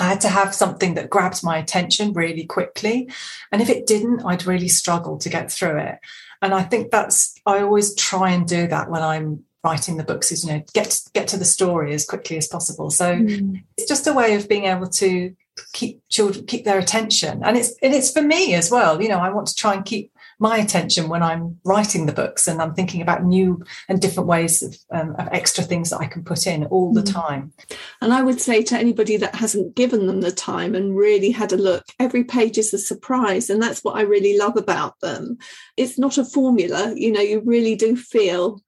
I 0.00 0.08
had 0.08 0.20
to 0.22 0.28
have 0.28 0.54
something 0.54 0.94
that 0.94 1.10
grabbed 1.10 1.44
my 1.44 1.58
attention 1.58 2.12
really 2.12 2.44
quickly. 2.44 3.10
And 3.50 3.60
if 3.60 3.68
it 3.68 3.86
didn't, 3.86 4.24
I'd 4.24 4.46
really 4.46 4.68
struggle 4.68 5.18
to 5.18 5.28
get 5.28 5.50
through 5.50 5.78
it 5.78 5.98
and 6.42 6.52
I 6.52 6.62
think 6.62 6.90
that's 6.90 7.34
I 7.46 7.60
always 7.60 7.94
try 7.94 8.30
and 8.30 8.46
do 8.46 8.66
that 8.66 8.90
when 8.90 9.02
I'm 9.02 9.44
writing 9.64 9.96
the 9.96 10.04
books 10.04 10.32
is 10.32 10.44
you 10.44 10.52
know 10.52 10.64
get 10.74 11.00
get 11.14 11.28
to 11.28 11.36
the 11.36 11.44
story 11.44 11.94
as 11.94 12.04
quickly 12.04 12.36
as 12.36 12.48
possible. 12.48 12.90
So 12.90 13.14
mm. 13.14 13.62
it's 13.76 13.88
just 13.88 14.06
a 14.06 14.12
way 14.12 14.34
of 14.34 14.48
being 14.48 14.64
able 14.64 14.88
to 14.88 15.34
keep 15.72 16.02
children 16.08 16.44
keep 16.46 16.64
their 16.64 16.78
attention, 16.78 17.42
and 17.44 17.56
it's 17.56 17.74
and 17.82 17.94
it's 17.94 18.10
for 18.10 18.22
me 18.22 18.54
as 18.54 18.70
well. 18.70 19.00
You 19.00 19.08
know, 19.08 19.18
I 19.18 19.30
want 19.30 19.46
to 19.48 19.54
try 19.54 19.74
and 19.74 19.84
keep 19.84 20.11
my 20.42 20.58
attention 20.58 21.08
when 21.08 21.22
I'm 21.22 21.60
writing 21.64 22.06
the 22.06 22.12
books 22.12 22.48
and 22.48 22.60
I'm 22.60 22.74
thinking 22.74 23.00
about 23.00 23.24
new 23.24 23.64
and 23.88 24.00
different 24.00 24.28
ways 24.28 24.60
of, 24.60 24.76
um, 24.90 25.14
of 25.16 25.28
extra 25.30 25.62
things 25.62 25.90
that 25.90 26.00
I 26.00 26.06
can 26.06 26.24
put 26.24 26.48
in 26.48 26.64
all 26.66 26.92
the 26.92 27.02
mm. 27.02 27.12
time. 27.12 27.52
And 28.00 28.12
I 28.12 28.22
would 28.22 28.40
say 28.40 28.64
to 28.64 28.76
anybody 28.76 29.16
that 29.18 29.36
hasn't 29.36 29.76
given 29.76 30.08
them 30.08 30.20
the 30.20 30.32
time 30.32 30.74
and 30.74 30.96
really 30.96 31.30
had 31.30 31.52
a 31.52 31.56
look, 31.56 31.84
every 32.00 32.24
page 32.24 32.58
is 32.58 32.74
a 32.74 32.78
surprise. 32.78 33.50
And 33.50 33.62
that's 33.62 33.84
what 33.84 33.96
I 33.96 34.02
really 34.02 34.36
love 34.36 34.56
about 34.56 34.98
them. 34.98 35.38
It's 35.76 35.96
not 35.96 36.18
a 36.18 36.24
formula, 36.24 36.92
you 36.96 37.12
know, 37.12 37.20
you 37.20 37.40
really 37.44 37.76
do 37.76 37.94
feel 37.94 38.60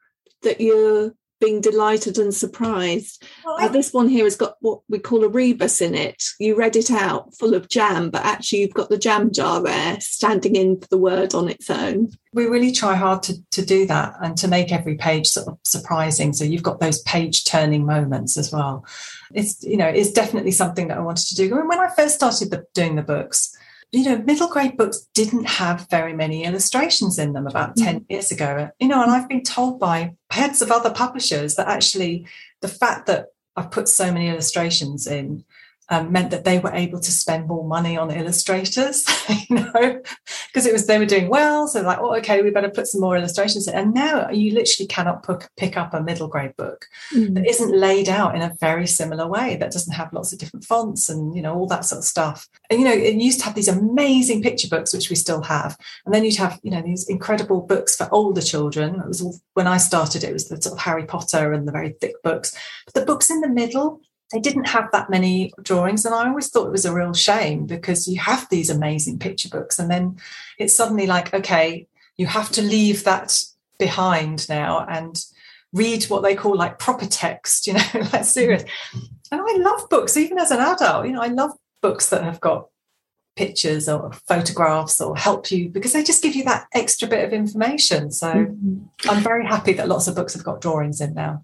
that 0.43 0.61
you're 0.61 1.12
being 1.44 1.60
delighted 1.60 2.18
and 2.18 2.34
surprised. 2.34 3.22
Uh, 3.46 3.68
this 3.68 3.92
one 3.92 4.08
here 4.08 4.24
has 4.24 4.36
got 4.36 4.56
what 4.60 4.80
we 4.88 4.98
call 4.98 5.24
a 5.24 5.28
rebus 5.28 5.80
in 5.82 5.94
it. 5.94 6.22
You 6.38 6.56
read 6.56 6.74
it 6.74 6.90
out 6.90 7.34
full 7.34 7.54
of 7.54 7.68
jam, 7.68 8.08
but 8.10 8.24
actually 8.24 8.60
you've 8.60 8.74
got 8.74 8.88
the 8.88 8.98
jam 8.98 9.30
jar 9.30 9.62
there 9.62 10.00
standing 10.00 10.56
in 10.56 10.80
for 10.80 10.88
the 10.88 10.98
word 10.98 11.34
on 11.34 11.48
its 11.48 11.68
own. 11.68 12.10
We 12.32 12.46
really 12.46 12.72
try 12.72 12.94
hard 12.94 13.22
to, 13.24 13.34
to 13.50 13.64
do 13.64 13.86
that 13.86 14.14
and 14.22 14.36
to 14.38 14.48
make 14.48 14.72
every 14.72 14.96
page 14.96 15.26
sort 15.26 15.48
of 15.48 15.58
surprising. 15.64 16.32
So 16.32 16.44
you've 16.44 16.62
got 16.62 16.80
those 16.80 17.02
page 17.02 17.44
turning 17.44 17.84
moments 17.84 18.36
as 18.38 18.50
well. 18.50 18.86
It's, 19.34 19.62
you 19.62 19.76
know, 19.76 19.88
it's 19.88 20.12
definitely 20.12 20.52
something 20.52 20.88
that 20.88 20.98
I 20.98 21.02
wanted 21.02 21.26
to 21.26 21.34
do. 21.34 21.54
When 21.54 21.78
I 21.78 21.90
first 21.94 22.14
started 22.14 22.50
the, 22.50 22.66
doing 22.72 22.96
the 22.96 23.02
books, 23.02 23.54
you 23.94 24.04
know, 24.04 24.18
middle 24.18 24.48
grade 24.48 24.76
books 24.76 25.08
didn't 25.14 25.44
have 25.44 25.88
very 25.88 26.12
many 26.12 26.44
illustrations 26.44 27.18
in 27.18 27.32
them 27.32 27.46
about 27.46 27.76
mm. 27.76 27.84
10 27.84 28.06
years 28.08 28.30
ago. 28.30 28.70
You 28.80 28.88
know, 28.88 29.02
and 29.02 29.10
I've 29.10 29.28
been 29.28 29.42
told 29.42 29.78
by 29.78 30.14
heads 30.30 30.62
of 30.62 30.70
other 30.70 30.90
publishers 30.90 31.54
that 31.54 31.68
actually 31.68 32.26
the 32.60 32.68
fact 32.68 33.06
that 33.06 33.28
I've 33.56 33.70
put 33.70 33.88
so 33.88 34.12
many 34.12 34.28
illustrations 34.28 35.06
in 35.06 35.44
um, 35.91 36.12
meant 36.12 36.31
that 36.31 36.45
they 36.45 36.59
were 36.59 36.73
able 36.73 36.99
to 36.99 37.12
spend 37.12 37.47
more 37.47 37.67
money 37.67 37.97
on 37.97 38.11
illustrators, 38.11 39.05
you 39.49 39.57
know, 39.57 40.03
because 40.47 40.67
it 40.67 40.73
was 40.73 40.87
they 40.87 40.99
were 40.99 41.07
doing 41.07 41.29
well. 41.29 41.69
So 41.69 41.83
like, 41.83 41.99
oh, 41.99 42.17
okay, 42.17 42.43
we 42.43 42.50
better 42.50 42.71
put 42.71 42.87
some 42.87 43.00
more 43.00 43.17
illustrations 43.17 43.69
in. 43.69 43.75
And 43.75 43.95
now 43.95 44.31
you 44.31 44.55
literally 44.55 44.87
cannot 44.87 45.23
put, 45.23 45.47
pick 45.57 45.76
up 45.76 45.93
a 45.93 46.03
middle 46.03 46.29
grade 46.29 46.57
book 46.57 46.87
mm. 47.14 47.35
that 47.35 47.47
isn't 47.47 47.79
laid 47.79 48.09
out 48.09 48.35
in 48.35 48.43
a 48.43 48.55
very 48.61 48.87
similar 48.87 49.26
way. 49.26 49.57
That 49.57 49.73
doesn't 49.73 49.93
have 49.93 50.12
lots 50.12 50.33
of 50.33 50.38
different 50.38 50.64
fonts 50.64 51.09
and 51.09 51.37
you 51.37 51.43
know 51.43 51.55
all 51.55 51.67
that 51.67 51.85
sort 51.85 51.99
of 51.99 52.05
stuff. 52.05 52.49
And 52.71 52.81
you 52.81 52.87
know, 52.87 52.93
it 52.93 53.14
used 53.14 53.41
to 53.41 53.45
have 53.45 53.55
these 53.55 53.69
amazing 53.69 54.43
picture 54.43 54.69
books, 54.69 54.95
which 54.95 55.11
we 55.11 55.17
still 55.17 55.43
have, 55.43 55.76
and 56.07 56.14
then 56.14 56.25
you'd 56.25 56.37
have 56.37 56.59
you 56.62 56.71
know 56.71 56.83
these 56.83 57.09
incredible 57.09 57.61
books 57.61 57.97
for 57.97 58.09
older 58.11 58.41
children. 58.41 59.00
It 59.00 59.09
was 59.09 59.21
all, 59.21 59.37
when 59.53 59.67
I 59.67 59.76
started, 59.76 60.25
it 60.25 60.33
was 60.33 60.49
the 60.49 60.61
sort 60.61 60.75
of 60.75 60.81
Harry 60.81 61.05
Potter 61.05 61.53
and 61.53 61.69
the 61.69 61.73
very 61.73 61.95
thick 62.00 62.14
books. 62.23 62.57
But 62.87 62.95
the 62.95 63.07
books 63.07 63.31
in 63.31 63.41
the 63.41 63.49
middle 63.49 64.00
they 64.33 64.40
didn't 64.40 64.69
have 64.69 64.90
that 64.93 65.11
many 65.11 65.52
drawings. 65.62 66.04
And 66.04 66.14
I 66.14 66.28
always 66.28 66.49
thought 66.49 66.66
it 66.66 66.73
was 66.73 66.85
a 66.85 66.95
real 66.95 67.12
shame 67.14 67.66
because 67.66 68.09
you 68.09 68.19
have 68.21 68.49
these 68.49 68.71
amazing 68.71 69.19
picture 69.19 69.49
books. 69.49 69.78
And 69.78 69.90
then 69.90 70.19
it's 70.59 70.76
suddenly 70.76 71.07
like, 71.07 71.33
okay, 71.35 71.87
you 72.16 72.26
have 72.26 72.50
to 72.52 72.62
leave 72.62 73.04
that 73.04 73.43
behind 73.78 74.49
now 74.49 74.87
and 74.88 75.23
read 75.73 76.04
what 76.04 76.23
they 76.23 76.35
call 76.35 76.57
like 76.57 76.78
proper 76.78 77.07
text, 77.07 77.66
you 77.66 77.75
know, 77.75 77.85
like 78.12 78.25
serious. 78.25 78.62
Mm-hmm. 78.62 79.07
And 79.33 79.40
I 79.45 79.57
love 79.59 79.88
books, 79.90 80.16
even 80.16 80.38
as 80.38 80.50
an 80.50 80.61
adult, 80.61 81.07
you 81.07 81.12
know, 81.12 81.23
I 81.23 81.26
love 81.26 81.50
books 81.83 82.09
that 82.11 82.23
have 82.23 82.40
got 82.40 82.69
pictures 83.37 83.88
or 83.88 84.12
photographs 84.29 85.00
or 85.00 85.17
help 85.17 85.50
you 85.50 85.69
because 85.69 85.93
they 85.93 86.03
just 86.03 86.23
give 86.23 86.35
you 86.35 86.45
that 86.45 86.67
extra 86.73 87.09
bit 87.09 87.25
of 87.25 87.33
information. 87.33 88.11
So 88.11 88.33
mm-hmm. 88.33 89.09
I'm 89.09 89.23
very 89.23 89.45
happy 89.45 89.73
that 89.75 89.88
lots 89.88 90.07
of 90.07 90.14
books 90.14 90.35
have 90.35 90.45
got 90.45 90.61
drawings 90.61 91.00
in 91.00 91.14
now. 91.14 91.43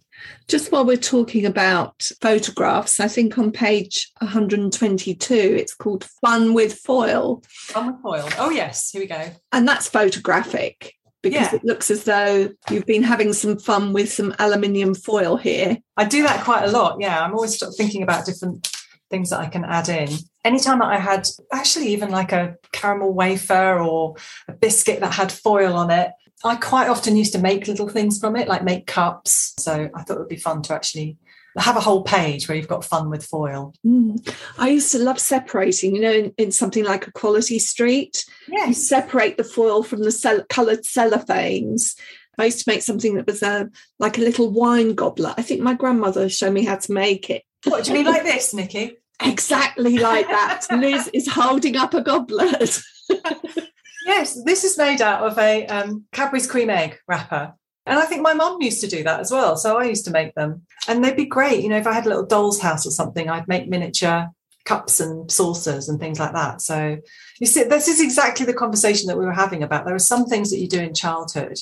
Just 0.48 0.70
while 0.70 0.84
we're 0.84 0.96
talking 0.96 1.46
about 1.46 2.10
photographs, 2.20 3.00
I 3.00 3.08
think 3.08 3.38
on 3.38 3.52
page 3.52 4.10
122 4.18 5.34
it's 5.34 5.74
called 5.74 6.04
Fun 6.24 6.54
with 6.54 6.74
Foil. 6.74 7.42
Fun 7.48 7.86
with 7.86 8.02
Foil. 8.02 8.28
Oh, 8.38 8.50
yes, 8.50 8.90
here 8.90 9.00
we 9.00 9.06
go. 9.06 9.30
And 9.52 9.66
that's 9.66 9.88
photographic 9.88 10.94
because 11.22 11.52
yeah. 11.52 11.54
it 11.56 11.64
looks 11.64 11.90
as 11.90 12.04
though 12.04 12.50
you've 12.70 12.86
been 12.86 13.02
having 13.02 13.32
some 13.32 13.58
fun 13.58 13.92
with 13.92 14.12
some 14.12 14.34
aluminium 14.38 14.94
foil 14.94 15.36
here. 15.36 15.78
I 15.96 16.04
do 16.04 16.22
that 16.22 16.44
quite 16.44 16.64
a 16.64 16.70
lot. 16.70 16.98
Yeah, 17.00 17.22
I'm 17.22 17.34
always 17.34 17.62
thinking 17.76 18.02
about 18.02 18.24
different 18.24 18.70
things 19.10 19.30
that 19.30 19.40
I 19.40 19.48
can 19.48 19.64
add 19.64 19.88
in. 19.88 20.08
Anytime 20.44 20.78
that 20.78 20.88
I 20.88 20.98
had 20.98 21.28
actually 21.52 21.88
even 21.88 22.10
like 22.10 22.32
a 22.32 22.56
caramel 22.72 23.12
wafer 23.12 23.78
or 23.78 24.16
a 24.48 24.52
biscuit 24.52 25.00
that 25.00 25.12
had 25.12 25.30
foil 25.30 25.74
on 25.74 25.90
it, 25.90 26.12
I 26.44 26.56
quite 26.56 26.88
often 26.88 27.16
used 27.16 27.32
to 27.34 27.38
make 27.38 27.68
little 27.68 27.88
things 27.88 28.18
from 28.18 28.36
it, 28.36 28.48
like 28.48 28.64
make 28.64 28.86
cups. 28.86 29.54
So 29.58 29.90
I 29.94 30.02
thought 30.02 30.16
it 30.16 30.20
would 30.20 30.28
be 30.28 30.36
fun 30.36 30.62
to 30.62 30.74
actually 30.74 31.18
have 31.58 31.76
a 31.76 31.80
whole 31.80 32.02
page 32.02 32.48
where 32.48 32.56
you've 32.56 32.68
got 32.68 32.84
fun 32.84 33.10
with 33.10 33.24
foil. 33.24 33.74
Mm. 33.84 34.34
I 34.58 34.70
used 34.70 34.92
to 34.92 34.98
love 34.98 35.18
separating, 35.18 35.94
you 35.94 36.00
know, 36.00 36.12
in, 36.12 36.32
in 36.38 36.52
something 36.52 36.84
like 36.84 37.06
a 37.06 37.12
quality 37.12 37.58
Street. 37.58 38.24
Yes. 38.48 38.68
You 38.68 38.74
separate 38.74 39.36
the 39.36 39.44
foil 39.44 39.82
from 39.82 40.02
the 40.02 40.12
cell- 40.12 40.44
coloured 40.48 40.84
cellophanes. 40.84 41.98
I 42.38 42.46
used 42.46 42.64
to 42.64 42.70
make 42.70 42.82
something 42.82 43.16
that 43.16 43.26
was 43.26 43.42
a, 43.42 43.68
like 43.98 44.16
a 44.16 44.22
little 44.22 44.50
wine 44.50 44.94
goblet. 44.94 45.34
I 45.36 45.42
think 45.42 45.60
my 45.60 45.74
grandmother 45.74 46.28
showed 46.28 46.54
me 46.54 46.64
how 46.64 46.76
to 46.76 46.92
make 46.92 47.28
it. 47.28 47.42
What 47.64 47.84
do 47.84 47.90
you 47.90 47.98
mean 47.98 48.06
like 48.12 48.22
this, 48.22 48.54
Nikki? 48.54 48.96
Exactly 49.22 49.98
like 49.98 50.28
that. 50.28 50.66
Liz 50.70 51.10
is 51.12 51.28
holding 51.28 51.76
up 51.76 51.94
a 51.94 52.02
goblet. 52.02 52.80
yes, 54.06 54.42
this 54.44 54.64
is 54.64 54.78
made 54.78 55.02
out 55.02 55.22
of 55.22 55.38
a 55.38 55.66
um, 55.66 56.04
Cadbury's 56.12 56.46
cream 56.46 56.70
egg 56.70 56.98
wrapper. 57.06 57.54
And 57.86 57.98
I 57.98 58.04
think 58.04 58.22
my 58.22 58.34
mum 58.34 58.60
used 58.60 58.80
to 58.82 58.86
do 58.86 59.02
that 59.04 59.20
as 59.20 59.30
well. 59.30 59.56
So 59.56 59.78
I 59.78 59.84
used 59.84 60.04
to 60.04 60.10
make 60.10 60.34
them. 60.34 60.62
And 60.86 61.02
they'd 61.02 61.16
be 61.16 61.24
great. 61.24 61.62
You 61.62 61.70
know, 61.70 61.78
if 61.78 61.86
I 61.86 61.92
had 61.92 62.06
a 62.06 62.08
little 62.08 62.26
doll's 62.26 62.60
house 62.60 62.86
or 62.86 62.90
something, 62.90 63.28
I'd 63.28 63.48
make 63.48 63.68
miniature 63.68 64.28
cups 64.64 65.00
and 65.00 65.30
saucers 65.30 65.88
and 65.88 65.98
things 65.98 66.20
like 66.20 66.32
that. 66.32 66.60
So 66.60 66.98
you 67.40 67.46
see, 67.46 67.64
this 67.64 67.88
is 67.88 68.00
exactly 68.00 68.46
the 68.46 68.54
conversation 68.54 69.08
that 69.08 69.18
we 69.18 69.24
were 69.24 69.32
having 69.32 69.62
about. 69.62 69.86
There 69.86 69.94
are 69.94 69.98
some 69.98 70.26
things 70.26 70.50
that 70.50 70.58
you 70.58 70.68
do 70.68 70.80
in 70.80 70.94
childhood 70.94 71.58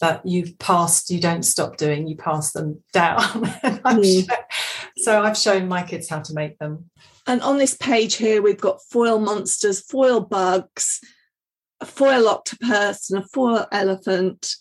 that 0.00 0.24
you've 0.24 0.58
passed, 0.58 1.10
you 1.10 1.20
don't 1.20 1.42
stop 1.42 1.76
doing, 1.76 2.06
you 2.06 2.16
pass 2.16 2.52
them 2.52 2.82
down. 2.92 3.20
mm. 3.20 4.30
So 4.98 5.22
I've 5.22 5.36
shown 5.36 5.68
my 5.68 5.82
kids 5.82 6.08
how 6.08 6.20
to 6.20 6.34
make 6.34 6.58
them. 6.58 6.90
And 7.26 7.40
on 7.42 7.58
this 7.58 7.76
page 7.76 8.14
here, 8.14 8.42
we've 8.42 8.60
got 8.60 8.82
foil 8.90 9.18
monsters, 9.18 9.80
foil 9.80 10.20
bugs, 10.20 11.00
a 11.80 11.86
foil 11.86 12.28
octopus, 12.28 13.10
and 13.10 13.22
a 13.22 13.26
foil 13.28 13.66
elephant. 13.70 14.54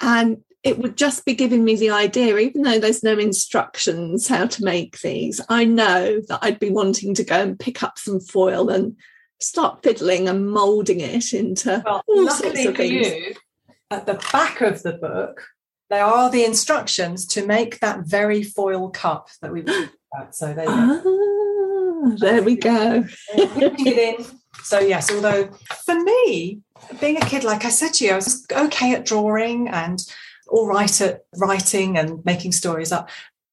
And 0.00 0.38
it 0.62 0.78
would 0.78 0.96
just 0.96 1.24
be 1.24 1.34
giving 1.34 1.64
me 1.64 1.76
the 1.76 1.90
idea, 1.90 2.38
even 2.38 2.62
though 2.62 2.78
there's 2.78 3.02
no 3.02 3.18
instructions 3.18 4.28
how 4.28 4.46
to 4.46 4.64
make 4.64 5.00
these, 5.00 5.40
I 5.48 5.64
know 5.64 6.20
that 6.28 6.38
I'd 6.40 6.58
be 6.58 6.70
wanting 6.70 7.14
to 7.14 7.24
go 7.24 7.40
and 7.40 7.58
pick 7.58 7.82
up 7.82 7.98
some 7.98 8.18
foil 8.18 8.70
and 8.70 8.96
start 9.40 9.82
fiddling 9.82 10.26
and 10.26 10.48
molding 10.48 11.00
it 11.00 11.34
into 11.34 11.82
well, 11.84 12.02
all 12.08 12.30
sorts 12.30 12.64
of 12.64 12.76
things. 12.76 13.06
you, 13.06 13.34
at 13.90 14.06
the 14.06 14.14
back 14.32 14.62
of 14.62 14.82
the 14.82 14.94
book, 14.94 15.46
there 15.94 16.04
are 16.04 16.30
the 16.30 16.44
instructions 16.44 17.26
to 17.28 17.46
make 17.46 17.80
that 17.80 18.00
very 18.00 18.42
foil 18.42 18.90
cup 18.90 19.28
that 19.40 19.52
we 19.52 19.62
talked 19.62 19.96
about. 20.12 20.34
So 20.34 20.52
there 20.52 20.64
you 20.64 21.02
go. 21.02 21.04
Ah, 22.04 22.14
there 22.18 22.42
we 22.42 22.56
go. 22.56 23.06
So 24.62 24.80
yes, 24.80 25.12
although 25.12 25.50
for 25.84 26.02
me, 26.02 26.60
being 27.00 27.16
a 27.16 27.26
kid, 27.26 27.44
like 27.44 27.64
I 27.64 27.68
said 27.68 27.94
to 27.94 28.04
you, 28.04 28.12
I 28.12 28.16
was 28.16 28.46
okay 28.50 28.94
at 28.94 29.04
drawing 29.04 29.68
and 29.68 30.00
all 30.48 30.66
right 30.66 31.00
at 31.00 31.24
writing 31.36 31.98
and 31.98 32.24
making 32.24 32.52
stories 32.52 32.92
up. 32.92 33.08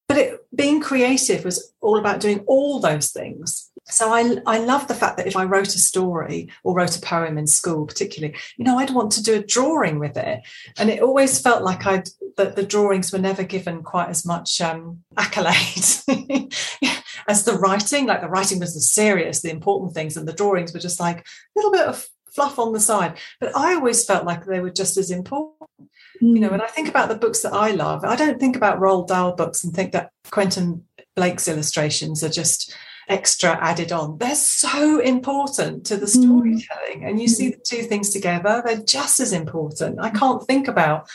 But 0.08 0.18
it, 0.18 0.40
being 0.54 0.82
creative 0.82 1.46
was 1.46 1.74
all 1.80 1.98
about 1.98 2.20
doing 2.20 2.44
all 2.48 2.80
those 2.80 3.12
things. 3.12 3.72
So 3.86 4.14
I, 4.14 4.38
I 4.46 4.60
love 4.60 4.88
the 4.88 4.96
fact 4.96 5.18
that 5.18 5.28
if 5.28 5.36
I 5.36 5.44
wrote 5.44 5.76
a 5.76 5.80
story 5.80 6.50
or 6.64 6.74
wrote 6.74 6.98
a 6.98 7.02
poem 7.02 7.38
in 7.38 7.48
school, 7.48 7.86
particularly, 7.86 8.36
you 8.58 8.66
know, 8.66 8.78
I'd 8.78 8.92
want 8.92 9.12
to 9.14 9.24
do 9.24 9.36
a 9.36 9.44
drawing 9.44 10.00
with 10.00 10.18
it. 10.18 10.42
And 10.78 10.90
it 10.90 11.02
always 11.02 11.40
felt 11.40 11.64
like 11.64 11.86
I'd 11.86 12.10
that 12.38 12.56
the 12.56 12.64
drawings 12.66 13.12
were 13.12 13.20
never 13.20 13.44
given 13.44 13.84
quite 13.84 14.10
as 14.10 14.26
much 14.26 14.62
um, 14.62 15.04
accolades 15.16 16.04
as 17.28 17.44
the 17.44 17.54
writing. 17.54 18.06
Like 18.06 18.22
the 18.22 18.28
writing 18.30 18.60
was 18.60 18.74
the 18.74 18.82
serious, 18.82 19.42
the 19.42 19.50
important 19.52 19.94
things, 19.94 20.18
and 20.18 20.28
the 20.28 20.34
drawings 20.34 20.74
were 20.74 20.80
just 20.80 21.00
like 21.00 21.20
a 21.20 21.24
little 21.56 21.72
bit 21.72 21.88
of 21.88 22.08
fluff 22.34 22.60
on 22.60 22.72
the 22.74 22.80
side. 22.80 23.18
But 23.40 23.56
I 23.56 23.74
always 23.76 24.06
felt 24.06 24.26
like 24.26 24.46
they 24.46 24.60
were 24.62 24.70
just 24.72 24.98
as 24.98 25.12
important. 25.12 25.58
You 26.22 26.40
know, 26.40 26.48
Mm. 26.50 26.52
when 26.52 26.62
I 26.62 26.68
think 26.68 26.88
about 26.88 27.10
the 27.10 27.16
books 27.16 27.42
that 27.42 27.54
I 27.54 27.72
love, 27.72 28.04
I 28.06 28.16
don't 28.16 28.40
think 28.40 28.56
about 28.56 28.80
Roald 28.80 29.08
Dahl 29.08 29.34
books 29.36 29.64
and 29.64 29.74
think 29.74 29.92
that 29.94 30.12
Quentin 30.30 30.86
Blake's 31.16 31.48
illustrations 31.48 32.24
are 32.24 32.30
just 32.30 32.74
extra 33.10 33.58
added 33.60 33.92
on. 33.92 34.18
They're 34.20 34.36
so 34.36 35.00
important 35.00 35.86
to 35.88 35.98
the 35.98 36.06
Mm. 36.06 36.22
storytelling. 36.22 37.04
And 37.06 37.20
you 37.20 37.28
see 37.28 37.50
the 37.50 37.58
two 37.58 37.84
things 37.84 38.12
together, 38.12 38.62
they're 38.66 38.78
just 38.78 39.20
as 39.20 39.34
important. 39.34 40.00
I 40.00 40.10
can't 40.12 40.46
think 40.46 40.68
about 40.70 41.10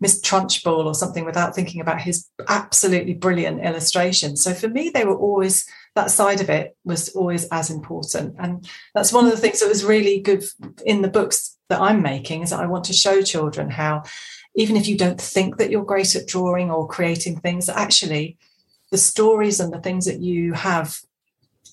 Miss 0.00 0.20
Trunchbull 0.20 0.86
or 0.86 0.94
something 0.94 1.24
without 1.24 1.54
thinking 1.54 1.80
about 1.80 2.00
his 2.00 2.28
absolutely 2.46 3.14
brilliant 3.14 3.64
illustrations. 3.64 4.42
So 4.42 4.54
for 4.54 4.68
me, 4.68 4.90
they 4.90 5.04
were 5.04 5.16
always 5.16 5.66
that 5.94 6.10
side 6.10 6.40
of 6.40 6.48
it 6.48 6.76
was 6.84 7.08
always 7.10 7.46
as 7.48 7.70
important. 7.70 8.36
And 8.38 8.68
that's 8.94 9.12
one 9.12 9.24
of 9.24 9.32
the 9.32 9.36
things 9.36 9.60
that 9.60 9.68
was 9.68 9.84
really 9.84 10.20
good 10.20 10.44
in 10.86 11.02
the 11.02 11.08
books 11.08 11.58
that 11.68 11.80
I'm 11.80 12.02
making 12.02 12.42
is 12.42 12.50
that 12.50 12.60
I 12.60 12.66
want 12.66 12.84
to 12.84 12.92
show 12.92 13.20
children 13.22 13.70
how 13.70 14.04
even 14.54 14.76
if 14.76 14.86
you 14.86 14.96
don't 14.96 15.20
think 15.20 15.56
that 15.56 15.70
you're 15.70 15.84
great 15.84 16.14
at 16.14 16.26
drawing 16.26 16.70
or 16.70 16.88
creating 16.88 17.40
things, 17.40 17.68
actually 17.68 18.38
the 18.90 18.98
stories 18.98 19.60
and 19.60 19.72
the 19.72 19.80
things 19.80 20.06
that 20.06 20.20
you 20.20 20.52
have 20.52 20.98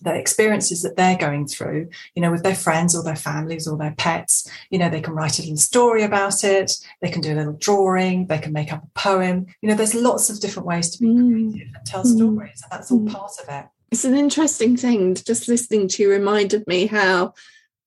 the 0.02 0.14
experiences 0.14 0.82
that 0.82 0.96
they're 0.96 1.18
going 1.18 1.48
through, 1.48 1.90
you 2.16 2.22
know, 2.22 2.32
with 2.32 2.44
their 2.44 2.56
friends 2.56 2.96
or 2.96 3.04
their 3.04 3.16
families 3.16 3.68
or 3.68 3.78
their 3.78 3.94
pets, 3.98 4.50
you 4.70 4.78
know, 4.80 4.90
they 4.90 5.02
can 5.02 5.14
write 5.14 5.40
a 5.40 5.42
little 5.42 5.58
story 5.58 6.04
about 6.04 6.44
it, 6.44 6.72
they 7.02 7.10
can 7.10 7.22
do 7.22 7.34
a 7.34 7.36
little 7.38 7.54
drawing, 7.60 8.28
they 8.28 8.38
can 8.40 8.54
make 8.54 8.72
up 8.74 8.84
a 8.84 9.00
poem. 9.00 9.46
You 9.62 9.70
know, 9.70 9.76
there's 9.76 9.96
lots 9.96 10.30
of 10.30 10.40
different 10.40 10.68
ways 10.68 10.90
to 10.92 11.00
be 11.00 11.08
Mm. 11.08 11.52
creative 11.52 11.76
and 11.76 11.86
tell 11.86 12.04
Mm. 12.04 12.16
stories, 12.16 12.62
and 12.64 12.72
that's 12.72 12.92
all 12.92 13.00
Mm. 13.00 13.12
part 13.12 13.32
of 13.42 13.50
it. 13.50 13.66
It's 13.92 14.06
an 14.06 14.16
interesting 14.16 14.76
thing. 14.76 15.16
Just 15.16 15.48
listening 15.48 15.88
to 15.90 16.04
you 16.04 16.10
reminded 16.10 16.66
me 16.68 16.88
how 16.88 17.34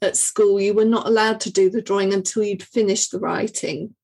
at 0.00 0.16
school 0.16 0.60
you 0.60 0.72
were 0.74 0.84
not 0.84 1.06
allowed 1.06 1.40
to 1.40 1.50
do 1.52 1.68
the 1.68 1.82
drawing 1.82 2.14
until 2.14 2.44
you'd 2.44 2.62
finished 2.62 3.10
the 3.10 3.18
writing. 3.18 3.94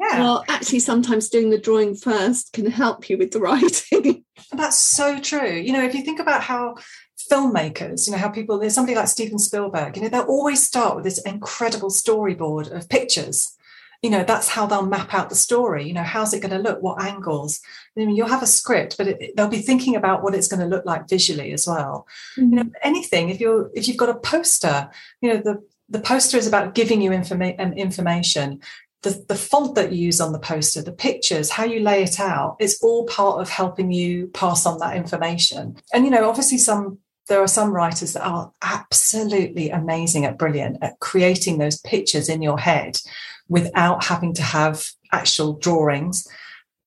Yeah, 0.00 0.20
Well, 0.20 0.44
actually, 0.48 0.80
sometimes 0.80 1.28
doing 1.28 1.50
the 1.50 1.58
drawing 1.58 1.94
first 1.94 2.52
can 2.52 2.70
help 2.70 3.08
you 3.10 3.18
with 3.18 3.30
the 3.32 3.40
writing. 3.48 4.24
that's 4.52 4.78
so 4.78 5.18
true. 5.18 5.50
You 5.50 5.72
know, 5.72 5.82
if 5.82 5.94
you 5.94 6.02
think 6.02 6.20
about 6.20 6.42
how 6.42 6.76
filmmakers, 7.28 8.06
you 8.06 8.12
know, 8.12 8.18
how 8.18 8.28
people, 8.28 8.58
there's 8.58 8.74
somebody 8.74 8.96
like 8.96 9.08
Steven 9.08 9.38
Spielberg, 9.38 9.96
you 9.96 10.02
know, 10.02 10.08
they'll 10.08 10.22
always 10.22 10.64
start 10.64 10.96
with 10.96 11.04
this 11.04 11.22
incredible 11.22 11.90
storyboard 11.90 12.70
of 12.70 12.88
pictures. 12.88 13.56
You 14.02 14.10
know, 14.10 14.24
that's 14.24 14.48
how 14.48 14.66
they'll 14.66 14.84
map 14.84 15.14
out 15.14 15.28
the 15.28 15.36
story. 15.36 15.86
You 15.86 15.92
know, 15.92 16.02
how's 16.02 16.34
it 16.34 16.40
going 16.40 16.50
to 16.50 16.58
look? 16.58 16.82
What 16.82 17.00
angles? 17.00 17.60
I 17.96 18.00
mean, 18.00 18.16
you'll 18.16 18.26
have 18.26 18.42
a 18.42 18.48
script, 18.48 18.96
but 18.98 19.06
it, 19.06 19.36
they'll 19.36 19.46
be 19.46 19.62
thinking 19.62 19.94
about 19.94 20.24
what 20.24 20.34
it's 20.34 20.48
going 20.48 20.58
to 20.58 20.66
look 20.66 20.84
like 20.84 21.08
visually 21.08 21.52
as 21.52 21.68
well. 21.68 22.08
You 22.36 22.56
know, 22.56 22.70
anything. 22.82 23.28
If 23.28 23.38
you're 23.38 23.70
if 23.74 23.86
you've 23.86 23.96
got 23.96 24.08
a 24.08 24.18
poster, 24.18 24.90
you 25.20 25.32
know, 25.32 25.36
the 25.36 25.62
the 25.88 26.00
poster 26.00 26.36
is 26.36 26.48
about 26.48 26.74
giving 26.74 27.00
you 27.00 27.10
informa- 27.10 27.60
um, 27.60 27.74
information. 27.74 28.60
The, 29.02 29.24
the 29.28 29.36
font 29.36 29.74
that 29.74 29.92
you 29.92 30.06
use 30.06 30.20
on 30.20 30.32
the 30.32 30.38
poster, 30.38 30.80
the 30.80 30.92
pictures, 30.92 31.50
how 31.50 31.64
you 31.64 31.80
lay 31.80 32.02
it 32.04 32.20
out, 32.20 32.56
it's 32.60 32.82
all 32.82 33.04
part 33.06 33.40
of 33.40 33.48
helping 33.48 33.90
you 33.90 34.28
pass 34.28 34.64
on 34.64 34.78
that 34.78 34.96
information. 34.96 35.76
And 35.92 36.04
you 36.04 36.10
know, 36.10 36.28
obviously, 36.28 36.58
some 36.58 36.98
there 37.28 37.40
are 37.40 37.48
some 37.48 37.72
writers 37.72 38.12
that 38.14 38.26
are 38.26 38.52
absolutely 38.62 39.70
amazing 39.70 40.24
at 40.24 40.38
brilliant 40.38 40.78
at 40.82 40.98
creating 41.00 41.58
those 41.58 41.80
pictures 41.80 42.28
in 42.28 42.42
your 42.42 42.58
head 42.58 42.98
without 43.48 44.04
having 44.04 44.34
to 44.34 44.42
have 44.42 44.88
actual 45.12 45.54
drawings. 45.54 46.26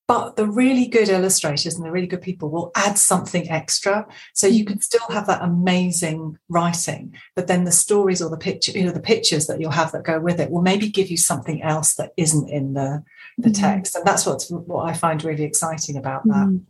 But 0.08 0.36
the 0.36 0.46
really 0.46 0.86
good 0.86 1.10
illustrators 1.10 1.76
and 1.76 1.84
the 1.84 1.90
really 1.90 2.06
good 2.06 2.22
people 2.22 2.52
will 2.52 2.72
add 2.76 3.00
something 3.00 3.50
extra. 3.50 4.06
So 4.34 4.46
you 4.46 4.64
can 4.64 4.80
still 4.80 5.08
have 5.10 5.26
that 5.26 5.42
amazing 5.42 6.38
writing, 6.48 7.16
but 7.36 7.48
then 7.48 7.64
the 7.64 7.72
stories 7.72 8.22
or 8.22 8.30
the 8.30 8.38
picture, 8.38 8.72
you 8.72 8.86
know, 8.86 8.92
the 8.92 9.00
pictures 9.00 9.48
that 9.48 9.60
you'll 9.60 9.72
have 9.72 9.92
that 9.94 10.04
go 10.04 10.20
with 10.20 10.40
it 10.40 10.52
will 10.52 10.62
maybe 10.62 10.90
give 10.90 11.10
you 11.10 11.18
something 11.18 11.64
else 11.64 11.96
that 11.96 12.12
isn't 12.18 12.48
in 12.50 12.74
the, 12.74 13.04
the 13.40 13.50
Mhm. 13.50 13.60
text. 13.60 13.96
And 13.96 14.06
that's 14.06 14.28
what's 14.28 14.52
what 14.52 14.86
I 14.88 14.94
find 14.94 15.24
really 15.24 15.44
exciting 15.44 15.98
about 15.98 16.24
that. 16.26 16.48
Mm. 16.50 16.62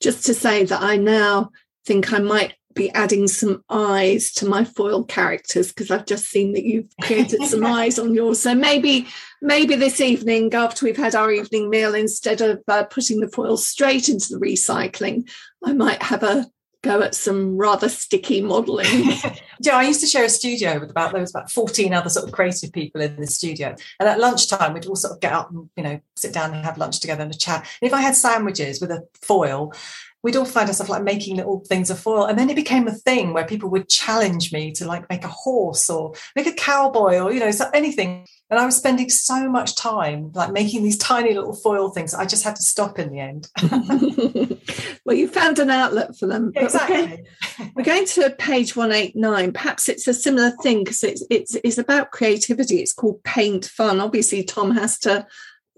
Just 0.00 0.24
to 0.26 0.34
say 0.34 0.64
that 0.64 0.80
I 0.80 0.96
now 0.96 1.50
think 1.84 2.12
I 2.12 2.20
might 2.20 2.54
be 2.80 2.90
adding 2.92 3.28
some 3.28 3.62
eyes 3.68 4.32
to 4.32 4.46
my 4.46 4.64
foil 4.64 5.04
characters 5.04 5.68
because 5.68 5.90
I've 5.90 6.06
just 6.06 6.26
seen 6.26 6.54
that 6.54 6.64
you've 6.64 6.88
created 7.02 7.42
some 7.42 7.64
eyes 7.78 7.98
on 7.98 8.14
yours. 8.14 8.40
So 8.40 8.54
maybe, 8.54 9.06
maybe 9.42 9.74
this 9.74 10.00
evening, 10.00 10.54
after 10.54 10.86
we've 10.86 10.96
had 10.96 11.14
our 11.14 11.30
evening 11.30 11.68
meal, 11.68 11.94
instead 11.94 12.40
of 12.40 12.62
uh, 12.68 12.84
putting 12.84 13.20
the 13.20 13.28
foil 13.28 13.58
straight 13.58 14.08
into 14.08 14.28
the 14.30 14.40
recycling, 14.40 15.30
I 15.64 15.74
might 15.74 16.02
have 16.02 16.22
a 16.22 16.46
go 16.82 17.02
at 17.02 17.14
some 17.14 17.58
rather 17.58 17.88
sticky 17.88 18.40
modelling. 18.40 19.12
Yeah, 19.62 19.76
I 19.76 19.82
used 19.82 20.00
to 20.00 20.06
share 20.06 20.24
a 20.24 20.30
studio 20.30 20.80
with 20.80 20.90
about 20.90 21.12
there 21.12 21.20
was 21.20 21.34
about 21.34 21.50
14 21.50 21.92
other 21.92 22.08
sort 22.08 22.26
of 22.26 22.32
creative 22.32 22.72
people 22.72 23.02
in 23.02 23.20
the 23.20 23.26
studio. 23.26 23.76
And 23.98 24.08
at 24.08 24.18
lunchtime 24.18 24.72
we'd 24.72 24.86
all 24.86 24.96
sort 24.96 25.12
of 25.12 25.20
get 25.20 25.34
up 25.34 25.50
and, 25.50 25.68
you 25.76 25.82
know, 25.82 26.00
sit 26.16 26.32
down 26.32 26.54
and 26.54 26.64
have 26.64 26.78
lunch 26.78 26.98
together 26.98 27.22
and 27.22 27.34
a 27.34 27.36
chat. 27.36 27.68
And 27.82 27.86
if 27.86 27.92
I 27.92 28.00
had 28.00 28.16
sandwiches 28.16 28.80
with 28.80 28.90
a 28.90 29.06
foil, 29.20 29.74
we'd 30.22 30.36
all 30.36 30.44
find 30.44 30.68
ourselves 30.68 30.90
like 30.90 31.02
making 31.02 31.36
little 31.36 31.60
things 31.66 31.90
of 31.90 31.98
foil. 31.98 32.26
And 32.26 32.38
then 32.38 32.50
it 32.50 32.56
became 32.56 32.86
a 32.86 32.92
thing 32.92 33.32
where 33.32 33.46
people 33.46 33.70
would 33.70 33.88
challenge 33.88 34.52
me 34.52 34.72
to 34.72 34.86
like 34.86 35.08
make 35.08 35.24
a 35.24 35.28
horse 35.28 35.88
or 35.88 36.14
make 36.36 36.46
a 36.46 36.52
cowboy 36.52 37.18
or, 37.18 37.32
you 37.32 37.40
know, 37.40 37.50
so 37.50 37.70
anything. 37.72 38.26
And 38.50 38.58
I 38.58 38.66
was 38.66 38.76
spending 38.76 39.08
so 39.08 39.48
much 39.48 39.76
time 39.76 40.30
like 40.34 40.52
making 40.52 40.82
these 40.82 40.98
tiny 40.98 41.32
little 41.32 41.54
foil 41.54 41.90
things. 41.90 42.12
I 42.12 42.26
just 42.26 42.44
had 42.44 42.56
to 42.56 42.62
stop 42.62 42.98
in 42.98 43.10
the 43.10 43.20
end. 43.20 43.48
well, 45.04 45.16
you 45.16 45.28
found 45.28 45.58
an 45.58 45.70
outlet 45.70 46.16
for 46.18 46.26
them. 46.26 46.50
But 46.52 46.64
we're 46.64 46.68
going- 46.68 47.12
exactly. 47.12 47.72
We're 47.74 47.84
going 47.84 48.06
to 48.06 48.30
page 48.30 48.76
189. 48.76 49.52
Perhaps 49.52 49.88
it's 49.88 50.06
a 50.06 50.14
similar 50.14 50.50
thing 50.62 50.84
because 50.84 51.02
it's, 51.02 51.24
it's, 51.30 51.54
it's 51.64 51.78
about 51.78 52.10
creativity. 52.10 52.76
It's 52.80 52.92
called 52.92 53.22
Paint 53.24 53.66
Fun. 53.66 54.00
Obviously, 54.00 54.42
Tom 54.42 54.72
has 54.72 54.98
to 55.00 55.26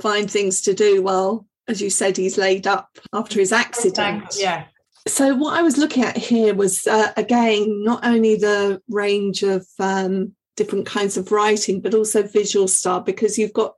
find 0.00 0.30
things 0.30 0.62
to 0.62 0.74
do 0.74 1.02
while, 1.02 1.46
as 1.68 1.80
you 1.80 1.90
said, 1.90 2.16
he's 2.16 2.38
laid 2.38 2.66
up 2.66 2.98
after 3.12 3.38
his 3.38 3.52
accident. 3.52 4.36
Yeah. 4.38 4.64
So, 5.06 5.34
what 5.34 5.58
I 5.58 5.62
was 5.62 5.78
looking 5.78 6.04
at 6.04 6.16
here 6.16 6.54
was, 6.54 6.86
uh, 6.86 7.12
again, 7.16 7.82
not 7.82 8.04
only 8.04 8.36
the 8.36 8.80
range 8.88 9.42
of 9.42 9.66
um, 9.78 10.34
different 10.56 10.86
kinds 10.86 11.16
of 11.16 11.32
writing, 11.32 11.80
but 11.80 11.94
also 11.94 12.22
visual 12.22 12.68
style, 12.68 13.00
because 13.00 13.38
you've 13.38 13.52
got 13.52 13.74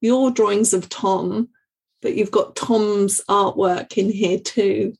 your 0.00 0.30
drawings 0.30 0.74
of 0.74 0.88
Tom, 0.88 1.48
but 2.02 2.14
you've 2.14 2.30
got 2.30 2.56
Tom's 2.56 3.20
artwork 3.28 3.96
in 3.96 4.10
here 4.10 4.38
too. 4.38 4.94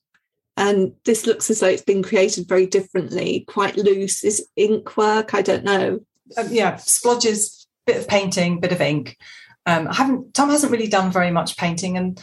And 0.57 0.93
this 1.05 1.27
looks 1.27 1.51
as 1.51 1.61
though 1.61 1.69
it's 1.69 1.83
been 1.83 2.03
created 2.03 2.49
very 2.49 2.67
differently, 2.67 3.45
quite 3.49 3.77
loose. 3.77 4.23
Is 4.23 4.47
ink 4.57 4.97
work? 4.97 5.35
I 5.35 5.43
don't 5.43 5.65
know. 5.65 6.01
um, 6.39 6.47
yeah, 6.51 6.75
splodges, 6.75 7.67
bit 7.87 7.97
of 7.97 8.09
painting, 8.09 8.61
bit 8.61 8.73
of 8.73 8.81
ink. 8.81 9.19
Um, 9.67 9.89
I 9.89 9.95
haven't. 9.95 10.35
Tom 10.35 10.51
hasn't 10.51 10.73
really 10.73 10.89
done 10.89 11.11
very 11.11 11.31
much 11.31 11.57
painting, 11.57 11.97
and 11.97 12.23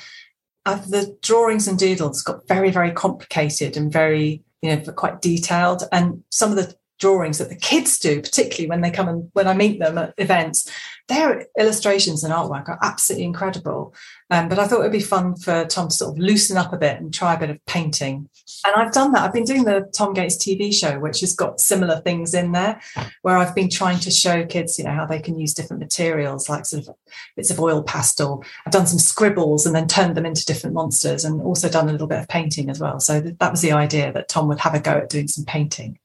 uh, 0.65 0.75
the 0.87 1.17
drawings 1.21 1.67
and 1.67 1.77
doodles 1.77 2.21
got 2.21 2.47
very, 2.47 2.71
very 2.71 2.91
complicated 2.91 3.77
and 3.77 3.91
very, 3.91 4.43
you 4.61 4.75
know, 4.75 4.91
quite 4.93 5.21
detailed. 5.21 5.83
And 5.91 6.23
some 6.29 6.51
of 6.51 6.57
the 6.57 6.75
drawings 6.99 7.39
that 7.39 7.49
the 7.49 7.55
kids 7.55 7.97
do, 7.97 8.21
particularly 8.21 8.69
when 8.69 8.81
they 8.81 8.91
come 8.91 9.09
and 9.09 9.29
when 9.33 9.47
I 9.47 9.53
meet 9.53 9.79
them 9.79 9.97
at 9.97 10.13
events, 10.17 10.69
their 11.11 11.45
illustrations 11.59 12.23
and 12.23 12.33
artwork 12.33 12.69
are 12.69 12.79
absolutely 12.81 13.25
incredible. 13.25 13.93
Um, 14.29 14.47
but 14.47 14.57
I 14.57 14.67
thought 14.67 14.79
it'd 14.79 14.93
be 14.93 15.01
fun 15.01 15.35
for 15.35 15.65
Tom 15.65 15.89
to 15.89 15.93
sort 15.93 16.13
of 16.13 16.17
loosen 16.17 16.55
up 16.55 16.71
a 16.71 16.77
bit 16.77 17.01
and 17.01 17.13
try 17.13 17.33
a 17.33 17.39
bit 17.39 17.49
of 17.49 17.63
painting. 17.65 18.29
And 18.65 18.75
I've 18.75 18.93
done 18.93 19.11
that. 19.11 19.23
I've 19.23 19.33
been 19.33 19.43
doing 19.43 19.65
the 19.65 19.91
Tom 19.93 20.13
Gates 20.13 20.37
TV 20.37 20.73
show, 20.73 20.99
which 20.99 21.19
has 21.19 21.35
got 21.35 21.59
similar 21.59 21.99
things 21.99 22.33
in 22.33 22.53
there, 22.53 22.79
where 23.23 23.37
I've 23.37 23.53
been 23.53 23.69
trying 23.69 23.99
to 23.99 24.09
show 24.09 24.45
kids, 24.45 24.79
you 24.79 24.85
know, 24.85 24.91
how 24.91 25.05
they 25.05 25.19
can 25.19 25.37
use 25.37 25.53
different 25.53 25.81
materials, 25.81 26.47
like 26.47 26.65
sort 26.65 26.87
of 26.87 26.95
bits 27.35 27.51
of 27.51 27.59
oil 27.59 27.83
pastel. 27.83 28.43
I've 28.65 28.71
done 28.71 28.87
some 28.87 28.99
scribbles 28.99 29.65
and 29.65 29.75
then 29.75 29.87
turned 29.87 30.15
them 30.15 30.25
into 30.25 30.45
different 30.45 30.75
monsters, 30.75 31.25
and 31.25 31.41
also 31.41 31.67
done 31.67 31.89
a 31.89 31.91
little 31.91 32.07
bit 32.07 32.19
of 32.19 32.29
painting 32.29 32.69
as 32.69 32.79
well. 32.79 33.01
So 33.01 33.19
that 33.19 33.51
was 33.51 33.61
the 33.61 33.73
idea 33.73 34.13
that 34.13 34.29
Tom 34.29 34.47
would 34.47 34.59
have 34.59 34.75
a 34.75 34.79
go 34.79 34.91
at 34.91 35.09
doing 35.09 35.27
some 35.27 35.43
painting. 35.43 35.99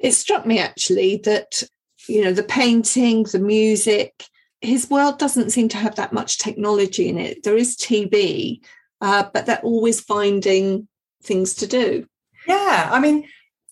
it 0.00 0.12
struck 0.12 0.46
me 0.46 0.58
actually 0.58 1.18
that, 1.18 1.62
you 2.08 2.24
know, 2.24 2.32
the 2.32 2.42
painting, 2.42 3.22
the 3.24 3.38
music, 3.38 4.24
his 4.62 4.88
world 4.88 5.18
doesn't 5.18 5.50
seem 5.50 5.68
to 5.70 5.76
have 5.76 5.96
that 5.96 6.12
much 6.12 6.38
technology 6.38 7.08
in 7.08 7.18
it. 7.18 7.42
There 7.42 7.56
is 7.56 7.76
TV, 7.76 8.60
uh, 9.00 9.24
but 9.34 9.44
they're 9.44 9.60
always 9.62 10.00
finding 10.00 10.88
things 11.22 11.54
to 11.54 11.66
do. 11.66 12.06
Yeah, 12.46 12.88
I 12.90 13.00
mean, 13.00 13.28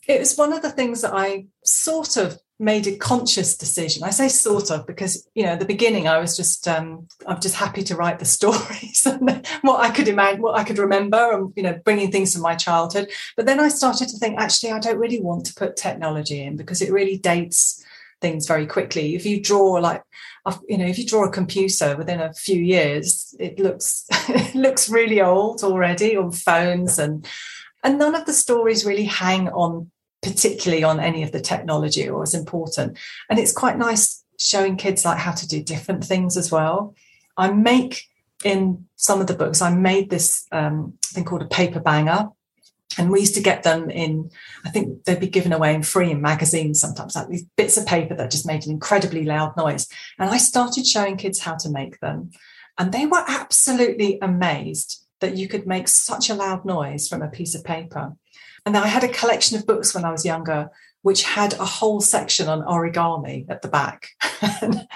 it 0.08 0.18
was 0.18 0.36
one 0.36 0.52
of 0.52 0.62
the 0.62 0.70
things 0.70 1.02
that 1.02 1.14
I 1.14 1.46
sort 1.64 2.16
of 2.16 2.38
made 2.58 2.86
a 2.86 2.96
conscious 2.96 3.56
decision. 3.56 4.02
I 4.02 4.10
say 4.10 4.28
sort 4.28 4.70
of 4.70 4.86
because 4.86 5.26
you 5.34 5.44
know, 5.44 5.56
the 5.56 5.64
beginning 5.64 6.08
I 6.08 6.18
was 6.18 6.36
just 6.36 6.68
um, 6.68 7.06
I'm 7.26 7.40
just 7.40 7.54
happy 7.54 7.82
to 7.84 7.96
write 7.96 8.18
the 8.18 8.24
stories 8.36 9.06
and 9.06 9.46
what 9.62 9.80
I 9.80 9.90
could 9.90 10.08
imagine, 10.08 10.42
what 10.42 10.58
I 10.58 10.64
could 10.64 10.78
remember, 10.78 11.32
and 11.32 11.52
you 11.56 11.62
know, 11.62 11.80
bringing 11.84 12.10
things 12.10 12.32
from 12.32 12.42
my 12.42 12.56
childhood. 12.56 13.10
But 13.36 13.46
then 13.46 13.60
I 13.60 13.68
started 13.68 14.08
to 14.08 14.18
think, 14.18 14.38
actually, 14.38 14.72
I 14.72 14.80
don't 14.80 14.98
really 14.98 15.20
want 15.20 15.46
to 15.46 15.54
put 15.54 15.76
technology 15.76 16.42
in 16.42 16.56
because 16.56 16.82
it 16.82 16.92
really 16.92 17.16
dates 17.16 17.84
things 18.20 18.46
very 18.46 18.66
quickly. 18.66 19.14
If 19.14 19.26
you 19.26 19.40
draw 19.40 19.72
like 19.72 20.02
you 20.68 20.78
know, 20.78 20.86
if 20.86 20.98
you 20.98 21.06
draw 21.06 21.24
a 21.24 21.30
computer 21.30 21.96
within 21.96 22.20
a 22.20 22.32
few 22.32 22.60
years, 22.60 23.34
it 23.38 23.58
looks 23.58 24.06
it 24.28 24.54
looks 24.54 24.88
really 24.88 25.20
old 25.20 25.62
already 25.62 26.16
on 26.16 26.32
phones 26.32 26.98
and 26.98 27.26
and 27.84 27.98
none 27.98 28.14
of 28.14 28.26
the 28.26 28.32
stories 28.32 28.84
really 28.84 29.04
hang 29.04 29.48
on 29.48 29.90
particularly 30.22 30.84
on 30.84 31.00
any 31.00 31.22
of 31.22 31.32
the 31.32 31.40
technology 31.40 32.08
or 32.08 32.22
is 32.22 32.34
important. 32.34 32.98
And 33.28 33.38
it's 33.38 33.52
quite 33.52 33.78
nice 33.78 34.22
showing 34.38 34.76
kids 34.76 35.04
like 35.04 35.18
how 35.18 35.32
to 35.32 35.48
do 35.48 35.62
different 35.62 36.04
things 36.04 36.36
as 36.36 36.50
well. 36.50 36.94
I 37.36 37.50
make 37.50 38.04
in 38.44 38.86
some 38.96 39.20
of 39.20 39.26
the 39.26 39.34
books, 39.34 39.62
I 39.62 39.74
made 39.74 40.10
this 40.10 40.46
um, 40.52 40.94
thing 41.04 41.24
called 41.24 41.42
a 41.42 41.46
paper 41.46 41.80
banger. 41.80 42.28
And 42.98 43.10
we 43.10 43.20
used 43.20 43.34
to 43.36 43.42
get 43.42 43.62
them 43.62 43.88
in, 43.88 44.30
I 44.64 44.70
think 44.70 45.04
they'd 45.04 45.20
be 45.20 45.28
given 45.28 45.52
away 45.52 45.74
in 45.74 45.82
free 45.82 46.10
in 46.10 46.20
magazines 46.20 46.80
sometimes, 46.80 47.14
like 47.14 47.28
these 47.28 47.44
bits 47.56 47.76
of 47.76 47.86
paper 47.86 48.14
that 48.16 48.30
just 48.30 48.46
made 48.46 48.66
an 48.66 48.72
incredibly 48.72 49.24
loud 49.24 49.56
noise. 49.56 49.86
And 50.18 50.28
I 50.28 50.38
started 50.38 50.86
showing 50.86 51.16
kids 51.16 51.38
how 51.38 51.56
to 51.56 51.70
make 51.70 52.00
them. 52.00 52.30
And 52.78 52.92
they 52.92 53.06
were 53.06 53.24
absolutely 53.28 54.18
amazed 54.20 55.04
that 55.20 55.36
you 55.36 55.46
could 55.46 55.66
make 55.66 55.86
such 55.86 56.30
a 56.30 56.34
loud 56.34 56.64
noise 56.64 57.08
from 57.08 57.22
a 57.22 57.28
piece 57.28 57.54
of 57.54 57.62
paper. 57.62 58.16
And 58.66 58.76
I 58.76 58.86
had 58.86 59.04
a 59.04 59.08
collection 59.08 59.56
of 59.56 59.66
books 59.66 59.94
when 59.94 60.04
I 60.04 60.10
was 60.10 60.24
younger, 60.24 60.70
which 61.02 61.22
had 61.22 61.54
a 61.54 61.64
whole 61.64 62.00
section 62.00 62.48
on 62.48 62.62
origami 62.62 63.46
at 63.48 63.62
the 63.62 63.68
back. 63.68 64.08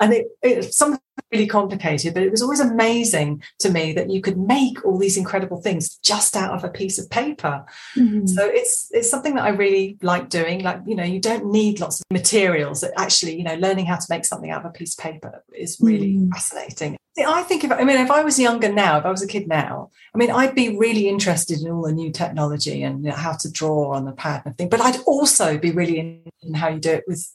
and 0.00 0.12
it, 0.12 0.26
it 0.42 0.72
something 0.72 1.00
really 1.32 1.46
complicated, 1.46 2.14
but 2.14 2.22
it 2.22 2.30
was 2.30 2.42
always 2.42 2.60
amazing 2.60 3.42
to 3.58 3.70
me 3.70 3.92
that 3.92 4.10
you 4.10 4.20
could 4.20 4.38
make 4.38 4.84
all 4.84 4.98
these 4.98 5.16
incredible 5.16 5.60
things 5.60 5.96
just 5.96 6.36
out 6.36 6.52
of 6.52 6.64
a 6.64 6.68
piece 6.68 6.98
of 6.98 7.10
paper. 7.10 7.64
Mm-hmm. 7.96 8.26
So 8.26 8.46
it's 8.46 8.88
it's 8.92 9.10
something 9.10 9.34
that 9.34 9.44
I 9.44 9.50
really 9.50 9.98
like 10.02 10.28
doing. 10.28 10.62
Like, 10.62 10.80
you 10.86 10.94
know, 10.94 11.04
you 11.04 11.20
don't 11.20 11.46
need 11.46 11.80
lots 11.80 12.00
of 12.00 12.06
materials. 12.10 12.80
That 12.80 12.92
actually, 12.96 13.36
you 13.36 13.44
know, 13.44 13.56
learning 13.56 13.86
how 13.86 13.96
to 13.96 14.06
make 14.08 14.24
something 14.24 14.50
out 14.50 14.64
of 14.64 14.70
a 14.70 14.72
piece 14.72 14.96
of 14.96 15.02
paper 15.02 15.44
is 15.54 15.78
really 15.80 16.14
mm-hmm. 16.14 16.30
fascinating. 16.30 16.96
I 17.26 17.42
think 17.42 17.64
if 17.64 17.72
I 17.72 17.82
mean 17.82 17.98
if 17.98 18.10
I 18.10 18.22
was 18.22 18.38
younger 18.38 18.72
now, 18.72 18.98
if 18.98 19.04
I 19.04 19.10
was 19.10 19.22
a 19.22 19.26
kid 19.26 19.48
now, 19.48 19.90
I 20.14 20.18
mean 20.18 20.30
I'd 20.30 20.54
be 20.54 20.76
really 20.78 21.08
interested 21.08 21.60
in 21.60 21.70
all 21.70 21.82
the 21.82 21.92
new 21.92 22.12
technology 22.12 22.82
and 22.82 23.04
you 23.04 23.10
know, 23.10 23.16
how 23.16 23.32
to 23.32 23.50
draw 23.50 23.94
on 23.94 24.04
the 24.04 24.12
pad 24.12 24.42
and 24.44 24.56
thing. 24.56 24.68
But 24.68 24.80
I'd 24.80 25.00
also 25.00 25.58
be 25.58 25.72
really 25.72 25.98
interested 25.98 26.32
in 26.42 26.54
how 26.54 26.68
you 26.68 26.78
do 26.78 26.92
it 26.92 27.04
with 27.08 27.28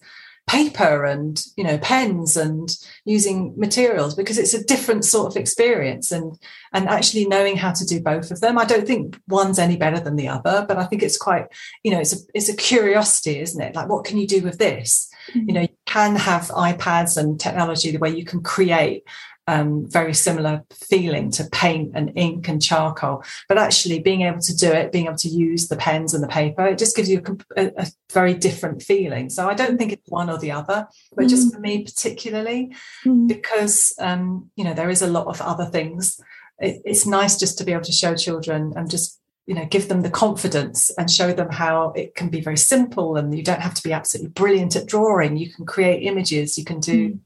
paper 0.46 1.06
and 1.06 1.46
you 1.56 1.64
know 1.64 1.78
pens 1.78 2.36
and 2.36 2.78
using 3.06 3.54
materials 3.58 4.14
because 4.14 4.38
it's 4.38 4.54
a 4.54 4.64
different 4.66 5.06
sort 5.06 5.32
of 5.32 5.38
experience 5.38 6.12
and 6.12 6.38
and 6.74 6.90
actually 6.90 7.26
knowing 7.26 7.56
how 7.56 7.72
to 7.72 7.86
do 7.86 8.02
both 8.02 8.30
of 8.30 8.42
them. 8.42 8.58
I 8.58 8.66
don't 8.66 8.86
think 8.86 9.20
one's 9.28 9.60
any 9.60 9.78
better 9.78 10.00
than 10.00 10.16
the 10.16 10.28
other 10.28 10.66
but 10.68 10.78
i 10.78 10.86
think 10.86 11.02
it's 11.02 11.18
quite 11.18 11.46
you 11.84 11.92
know 11.92 12.00
it's 12.00 12.14
a 12.14 12.18
it's 12.34 12.50
a 12.50 12.56
curiosity 12.56 13.40
isn't 13.40 13.62
it? 13.62 13.76
Like 13.76 13.90
what 13.90 14.06
can 14.06 14.18
you 14.18 14.28
do 14.28 14.42
with 14.42 14.58
this? 14.58 15.10
Mm-hmm. 15.30 15.48
you 15.48 15.54
know 15.54 15.62
you 15.62 15.70
can 15.86 16.18
have 16.18 16.50
ipads 16.50 17.16
and 17.16 17.40
technology 17.40 17.92
the 17.92 17.98
way 17.98 18.10
you 18.10 18.26
can 18.26 18.42
create 18.42 19.04
um, 19.48 19.90
very 19.90 20.14
similar 20.14 20.64
feeling 20.72 21.30
to 21.32 21.46
paint 21.46 21.92
and 21.96 22.12
ink 22.16 22.48
and 22.48 22.62
charcoal. 22.62 23.24
But 23.50 23.58
actually, 23.58 24.00
being 24.00 24.22
able 24.22 24.40
to 24.40 24.56
do 24.56 24.72
it, 24.72 24.92
being 24.92 25.08
able 25.08 25.18
to 25.18 25.28
use 25.28 25.68
the 25.68 25.76
pens 25.76 26.14
and 26.14 26.24
the 26.24 26.28
paper, 26.28 26.66
it 26.66 26.78
just 26.78 26.96
gives 26.96 27.10
you 27.10 27.22
a, 27.58 27.72
a 27.78 27.88
very 28.12 28.34
different 28.34 28.82
feeling. 28.82 29.30
So 29.30 29.50
I 29.50 29.54
don't 29.54 29.78
think 29.78 29.92
it's 29.92 30.10
one 30.10 30.30
or 30.30 30.38
the 30.38 30.52
other, 30.52 30.88
but 31.16 31.26
mm. 31.26 31.30
just 31.30 31.54
for 31.54 31.60
me 31.60 31.84
particularly, 31.84 32.74
mm. 33.06 33.28
because 33.28 33.94
um, 34.00 34.50
you 34.56 34.64
know 34.64 34.74
there 34.74 34.90
is 34.90 35.02
a 35.02 35.08
lot 35.08 35.28
of 35.28 35.42
other 35.42 35.66
things. 35.66 36.20
It, 36.60 36.82
it's 36.86 37.06
nice 37.06 37.38
just 37.38 37.58
to 37.58 37.64
be 37.64 37.74
able 37.74 37.84
to 37.84 37.92
show 37.92 38.16
children 38.16 38.74
and 38.76 38.90
just 38.90 39.20
you 39.46 39.56
know 39.56 39.66
give 39.66 39.90
them 39.90 40.02
the 40.02 40.10
confidence 40.10 40.90
and 40.98 41.12
show 41.12 41.34
them 41.34 41.50
how 41.50 41.92
it 41.98 42.16
can 42.16 42.30
be 42.30 42.40
very 42.40 42.56
simple 42.56 43.18
and 43.18 43.36
you 43.36 43.44
don't 43.44 43.62
have 43.62 43.74
to 43.74 43.84
be 43.84 43.92
absolutely 43.92 44.30
brilliant 44.30 44.76
at 44.78 44.86
drawing 44.86 45.36
you 45.36 45.52
can 45.52 45.66
create 45.66 46.04
images 46.04 46.58
you 46.58 46.64
can 46.64 46.80
do 46.80 47.10
mm. 47.10 47.20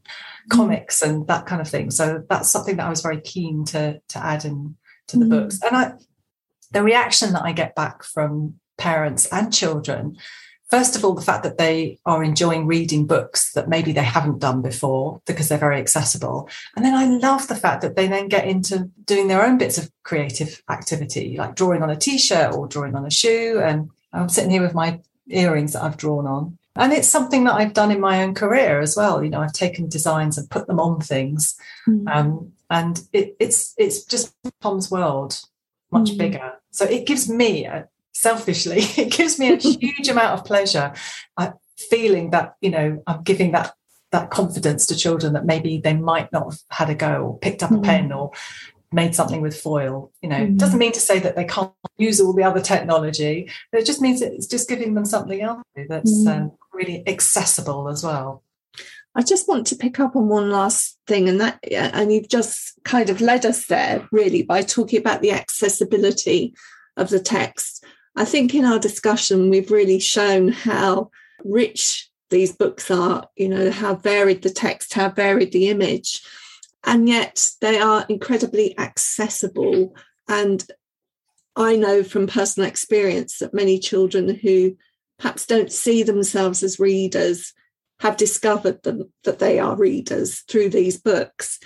Mm-hmm. 0.50 0.62
comics 0.62 1.02
and 1.02 1.28
that 1.28 1.46
kind 1.46 1.62
of 1.62 1.68
thing. 1.68 1.92
So 1.92 2.24
that's 2.30 2.50
something 2.50 2.78
that 2.78 2.86
I 2.86 2.90
was 2.90 3.02
very 3.02 3.20
keen 3.20 3.66
to 3.66 4.00
to 4.10 4.24
add 4.24 4.46
in 4.46 4.78
to 5.08 5.18
the 5.18 5.26
mm. 5.26 5.30
books. 5.30 5.60
And 5.62 5.76
I 5.76 5.94
the 6.72 6.84
reaction 6.84 7.34
that 7.34 7.44
I 7.44 7.52
get 7.52 7.76
back 7.76 8.04
from 8.04 8.56
parents 8.78 9.26
and 9.28 9.54
children, 9.54 10.18
first 10.70 10.96
of 10.96 11.04
all, 11.04 11.16
the 11.16 11.22
fact 11.22 11.44
that 11.44 11.58
they 11.58 12.00
are 12.06 12.24
enjoying 12.24 12.66
reading 12.66 13.08
books 13.08 13.52
that 13.54 13.68
maybe 13.68 13.92
they 13.92 14.04
haven't 14.04 14.40
done 14.40 14.62
before 14.62 15.22
because 15.26 15.50
they're 15.50 15.58
very 15.58 15.80
accessible. 15.80 16.50
And 16.76 16.86
then 16.86 16.94
I 16.94 17.06
love 17.06 17.48
the 17.48 17.56
fact 17.56 17.82
that 17.82 17.96
they 17.96 18.08
then 18.08 18.28
get 18.28 18.48
into 18.48 18.90
doing 19.04 19.28
their 19.28 19.46
own 19.46 19.58
bits 19.58 19.78
of 19.78 19.92
creative 20.04 20.62
activity, 20.70 21.36
like 21.38 21.56
drawing 21.56 21.84
on 21.84 21.90
a 21.90 21.96
t-shirt 21.96 22.54
or 22.54 22.68
drawing 22.68 22.96
on 22.96 23.06
a 23.06 23.12
shoe. 23.12 23.62
And 23.64 23.90
I'm 24.14 24.30
sitting 24.30 24.52
here 24.52 24.62
with 24.62 24.76
my 24.76 25.02
earrings 25.28 25.74
that 25.74 25.84
I've 25.84 25.98
drawn 25.98 26.26
on 26.26 26.57
and 26.78 26.94
it's 26.94 27.08
something 27.08 27.44
that 27.46 27.54
I've 27.54 27.74
done 27.74 27.92
in 27.92 28.00
my 28.00 28.24
own 28.24 28.34
career 28.34 28.80
as 28.80 28.96
well. 28.96 29.24
You 29.24 29.30
know, 29.30 29.42
I've 29.42 29.54
taken 29.54 29.90
designs 29.90 30.38
and 30.38 30.50
put 30.50 30.68
them 30.68 30.80
on 30.80 31.02
things, 31.02 31.58
mm. 31.88 32.08
um, 32.08 32.54
and 32.70 33.02
it, 33.14 33.36
it's 33.40 33.74
it's 33.78 34.04
just 34.04 34.36
Tom's 34.62 34.92
world 34.92 35.42
much 35.92 36.12
mm. 36.12 36.18
bigger. 36.18 36.54
So 36.72 36.86
it 36.86 37.06
gives 37.06 37.30
me, 37.30 37.66
a, 37.66 37.88
selfishly, 38.14 38.80
it 38.98 39.12
gives 39.12 39.40
me 39.40 39.54
a 39.54 39.56
huge 39.58 40.10
amount 40.10 40.40
of 40.40 40.46
pleasure, 40.46 40.94
uh, 41.38 41.52
feeling 41.90 42.32
that 42.32 42.56
you 42.62 42.70
know 42.70 43.04
I'm 43.08 43.24
giving 43.24 43.52
that 43.52 43.74
that 44.12 44.30
confidence 44.30 44.86
to 44.88 44.96
children 44.96 45.34
that 45.34 45.46
maybe 45.46 45.80
they 45.80 45.94
might 45.94 46.32
not 46.32 46.46
have 46.46 46.60
had 46.70 46.90
a 46.90 46.96
go 46.96 47.24
or 47.24 47.40
picked 47.40 47.62
up 47.62 47.72
mm. 47.72 47.80
a 47.80 47.82
pen 47.82 48.12
or 48.12 48.32
made 48.98 49.16
something 49.16 49.42
with 49.42 49.56
foil. 49.56 50.12
You 50.22 50.30
know, 50.30 50.42
mm-hmm. 50.42 50.58
doesn't 50.58 50.80
mean 50.80 50.92
to 50.94 51.00
say 51.00 51.20
that 51.20 51.36
they 51.38 51.46
can't 51.46 51.72
use 51.98 52.20
all 52.20 52.34
the 52.34 52.44
other 52.44 52.60
technology. 52.60 53.50
It 53.72 53.86
just 53.86 54.02
means 54.02 54.22
it's 54.22 54.48
just 54.48 54.68
giving 54.68 54.96
them 54.96 55.06
something 55.06 55.42
else 55.42 55.64
that's 55.88 56.12
mm-hmm. 56.12 56.44
um, 56.44 56.52
really 56.74 57.08
accessible 57.08 57.88
as 57.88 58.04
well. 58.04 58.44
I 59.16 59.22
just 59.24 59.48
want 59.48 59.66
to 59.68 59.76
pick 59.76 60.00
up 60.00 60.16
on 60.16 60.28
one 60.28 60.50
last 60.52 61.00
thing, 61.08 61.30
and 61.30 61.40
that, 61.42 61.60
and 61.72 62.12
you've 62.12 62.30
just 62.30 62.74
kind 62.84 63.10
of 63.10 63.22
led 63.22 63.46
us 63.46 63.68
there 63.68 64.08
really 64.12 64.44
by 64.44 64.62
talking 64.62 65.00
about 65.00 65.22
the 65.22 65.32
accessibility 65.32 66.54
of 66.98 67.10
the 67.10 67.20
text. 67.20 67.86
I 68.16 68.26
think 68.26 68.54
in 68.54 68.66
our 68.66 68.80
discussion, 68.80 69.50
we've 69.50 69.72
really 69.72 70.00
shown 70.00 70.50
how 70.50 71.12
rich 71.44 72.10
these 72.30 72.52
books 72.52 72.92
are, 72.92 73.28
you 73.36 73.50
know, 73.50 73.72
how 73.72 73.96
varied 73.96 74.42
the 74.42 74.50
text, 74.50 74.94
how 74.94 75.10
varied 75.10 75.52
the 75.52 75.70
image 75.70 76.22
and 76.88 77.10
yet 77.10 77.50
they 77.60 77.78
are 77.78 78.06
incredibly 78.08 78.76
accessible. 78.80 79.94
And 80.30 80.66
I 81.58 81.76
know 81.76 82.02
from 82.02 82.28
personal 82.28 82.68
experience 82.68 83.40
that 83.40 83.54
many 83.54 83.78
children 83.78 84.34
who 84.36 84.78
perhaps 85.20 85.46
don't 85.46 85.72
see 85.72 86.02
themselves 86.02 86.64
as 86.64 86.80
readers 86.80 87.54
have 88.00 88.16
discovered 88.16 88.82
them, 88.84 89.12
that 89.26 89.40
they 89.40 89.60
are 89.60 89.76
readers 89.76 90.40
through 90.48 90.70
these 90.70 90.98
books. 90.98 91.60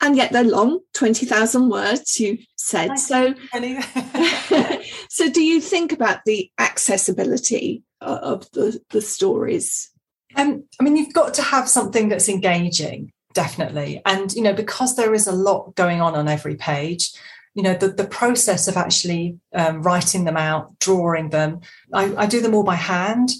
And 0.00 0.16
yet 0.16 0.32
they're 0.32 0.44
long, 0.44 0.80
20,000 0.94 1.68
words, 1.68 2.18
you 2.18 2.38
said. 2.56 2.98
So, 2.98 3.34
so 5.10 5.30
do 5.30 5.42
you 5.42 5.60
think 5.60 5.92
about 5.92 6.20
the 6.24 6.50
accessibility 6.58 7.82
of 8.00 8.50
the, 8.52 8.80
the 8.90 9.02
stories? 9.02 9.90
Um, 10.36 10.64
I 10.80 10.84
mean, 10.84 10.96
you've 10.96 11.12
got 11.12 11.34
to 11.34 11.42
have 11.42 11.68
something 11.68 12.08
that's 12.08 12.30
engaging 12.30 13.12
definitely. 13.32 14.02
And, 14.04 14.32
you 14.32 14.42
know, 14.42 14.54
because 14.54 14.96
there 14.96 15.14
is 15.14 15.26
a 15.26 15.32
lot 15.32 15.74
going 15.74 16.00
on 16.00 16.14
on 16.14 16.28
every 16.28 16.56
page, 16.56 17.12
you 17.54 17.62
know, 17.62 17.74
the, 17.74 17.88
the 17.88 18.06
process 18.06 18.68
of 18.68 18.76
actually 18.76 19.38
um, 19.54 19.82
writing 19.82 20.24
them 20.24 20.36
out, 20.36 20.78
drawing 20.78 21.30
them, 21.30 21.60
I, 21.92 22.14
I 22.16 22.26
do 22.26 22.40
them 22.40 22.54
all 22.54 22.64
by 22.64 22.76
hand. 22.76 23.30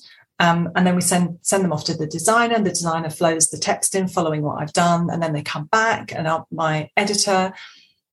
Um, 0.41 0.71
and 0.77 0.87
then 0.87 0.95
we 0.95 1.01
send 1.01 1.39
send 1.43 1.65
them 1.65 1.73
off 1.73 1.85
to 1.87 1.95
the 1.95 2.07
designer 2.07 2.61
the 2.61 2.71
designer 2.71 3.11
flows 3.11 3.49
the 3.49 3.59
text 3.59 3.97
in 3.97 4.07
following 4.07 4.43
what 4.43 4.63
I've 4.63 4.73
done. 4.73 5.11
And 5.11 5.21
then 5.21 5.33
they 5.33 5.43
come 5.43 5.65
back 5.65 6.13
and 6.13 6.29
my 6.53 6.91
editor, 6.97 7.53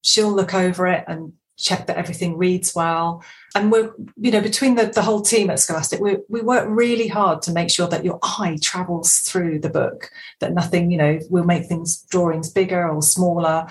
she'll 0.01 0.33
look 0.33 0.53
over 0.53 0.87
it 0.87 1.03
and 1.07 1.33
check 1.57 1.87
that 1.87 1.97
everything 1.97 2.37
reads 2.37 2.75
well. 2.75 3.23
And 3.55 3.71
we're, 3.71 3.93
you 4.17 4.31
know, 4.31 4.41
between 4.41 4.75
the, 4.75 4.87
the 4.87 5.01
whole 5.01 5.21
team 5.21 5.49
at 5.49 5.59
Scholastic, 5.59 5.99
we, 5.99 6.17
we 6.27 6.41
work 6.41 6.67
really 6.69 7.07
hard 7.07 7.41
to 7.43 7.51
make 7.51 7.69
sure 7.69 7.87
that 7.87 8.03
your 8.03 8.19
eye 8.23 8.57
travels 8.61 9.19
through 9.19 9.59
the 9.59 9.69
book, 9.69 10.11
that 10.39 10.53
nothing, 10.53 10.91
you 10.91 10.97
know, 10.97 11.19
we'll 11.29 11.45
make 11.45 11.65
things, 11.65 12.01
drawings 12.09 12.49
bigger 12.49 12.89
or 12.89 13.01
smaller 13.01 13.67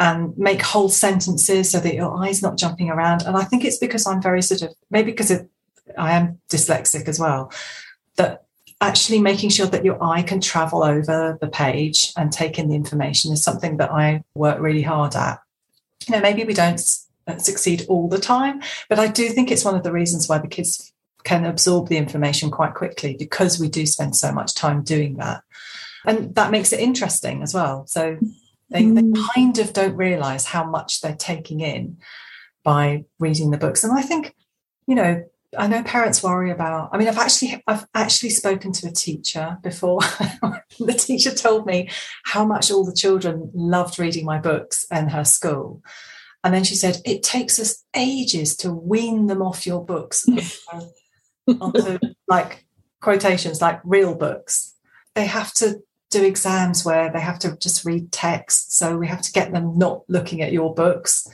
and 0.00 0.36
make 0.38 0.62
whole 0.62 0.88
sentences 0.88 1.70
so 1.70 1.80
that 1.80 1.94
your 1.94 2.16
eye's 2.16 2.42
not 2.42 2.58
jumping 2.58 2.90
around. 2.90 3.22
And 3.22 3.36
I 3.36 3.44
think 3.44 3.64
it's 3.64 3.78
because 3.78 4.06
I'm 4.06 4.22
very 4.22 4.42
sort 4.42 4.62
of, 4.62 4.74
maybe 4.90 5.10
because 5.10 5.32
I 5.98 6.12
am 6.12 6.40
dyslexic 6.48 7.08
as 7.08 7.18
well. 7.18 7.52
that 8.16 8.44
actually 8.80 9.20
making 9.20 9.50
sure 9.50 9.66
that 9.66 9.84
your 9.84 10.02
eye 10.02 10.22
can 10.22 10.40
travel 10.40 10.82
over 10.82 11.38
the 11.40 11.48
page 11.48 12.12
and 12.16 12.32
take 12.32 12.58
in 12.58 12.68
the 12.68 12.74
information 12.74 13.32
is 13.32 13.42
something 13.42 13.78
that 13.78 13.90
I 13.90 14.22
work 14.34 14.60
really 14.60 14.82
hard 14.82 15.14
at. 15.14 15.40
You 16.06 16.14
know, 16.14 16.20
maybe 16.20 16.44
we 16.44 16.54
don't 16.54 16.80
succeed 17.38 17.86
all 17.88 18.08
the 18.08 18.18
time, 18.18 18.62
but 18.88 18.98
I 18.98 19.08
do 19.08 19.28
think 19.28 19.50
it's 19.50 19.64
one 19.64 19.74
of 19.74 19.82
the 19.82 19.92
reasons 19.92 20.28
why 20.28 20.38
the 20.38 20.48
kids 20.48 20.92
can 21.24 21.44
absorb 21.44 21.88
the 21.88 21.96
information 21.96 22.50
quite 22.50 22.74
quickly 22.74 23.16
because 23.18 23.58
we 23.58 23.68
do 23.68 23.86
spend 23.86 24.14
so 24.14 24.30
much 24.30 24.54
time 24.54 24.82
doing 24.82 25.16
that. 25.16 25.42
And 26.06 26.34
that 26.34 26.50
makes 26.50 26.72
it 26.72 26.80
interesting 26.80 27.42
as 27.42 27.54
well. 27.54 27.86
So 27.86 28.18
they, 28.70 28.82
mm. 28.82 28.94
they 29.14 29.20
kind 29.34 29.58
of 29.58 29.72
don't 29.72 29.96
realize 29.96 30.44
how 30.44 30.64
much 30.64 31.00
they're 31.00 31.16
taking 31.16 31.60
in 31.60 31.96
by 32.62 33.04
reading 33.18 33.50
the 33.50 33.58
books. 33.58 33.84
And 33.84 33.92
I 33.98 34.02
think, 34.02 34.34
you 34.86 34.94
know, 34.94 35.24
I 35.56 35.66
know 35.66 35.82
parents 35.82 36.22
worry 36.22 36.50
about. 36.50 36.90
I 36.92 36.98
mean, 36.98 37.08
I've 37.08 37.18
actually 37.18 37.62
I've 37.66 37.86
actually 37.94 38.30
spoken 38.30 38.72
to 38.72 38.88
a 38.88 38.92
teacher 38.92 39.58
before. 39.62 40.00
the 40.80 40.96
teacher 40.98 41.32
told 41.32 41.64
me 41.64 41.90
how 42.24 42.44
much 42.44 42.70
all 42.70 42.84
the 42.84 42.94
children 42.94 43.50
loved 43.54 43.98
reading 43.98 44.24
my 44.24 44.38
books 44.38 44.84
in 44.90 45.10
her 45.10 45.24
school. 45.24 45.82
And 46.44 46.52
then 46.52 46.62
she 46.62 46.74
said, 46.74 47.00
it 47.06 47.22
takes 47.22 47.58
us 47.58 47.82
ages 47.96 48.54
to 48.58 48.70
wean 48.70 49.26
them 49.26 49.40
off 49.40 49.66
your 49.66 49.82
books 49.82 50.26
onto, 51.48 51.60
onto 51.60 51.98
like 52.28 52.66
quotations, 53.00 53.62
like 53.62 53.80
real 53.82 54.14
books. 54.14 54.74
They 55.14 55.24
have 55.24 55.54
to 55.54 55.80
do 56.10 56.22
exams 56.22 56.84
where 56.84 57.10
they 57.10 57.20
have 57.20 57.38
to 57.40 57.56
just 57.56 57.86
read 57.86 58.12
text. 58.12 58.76
So 58.76 58.98
we 58.98 59.08
have 59.08 59.22
to 59.22 59.32
get 59.32 59.52
them 59.52 59.78
not 59.78 60.02
looking 60.06 60.42
at 60.42 60.52
your 60.52 60.74
books. 60.74 61.26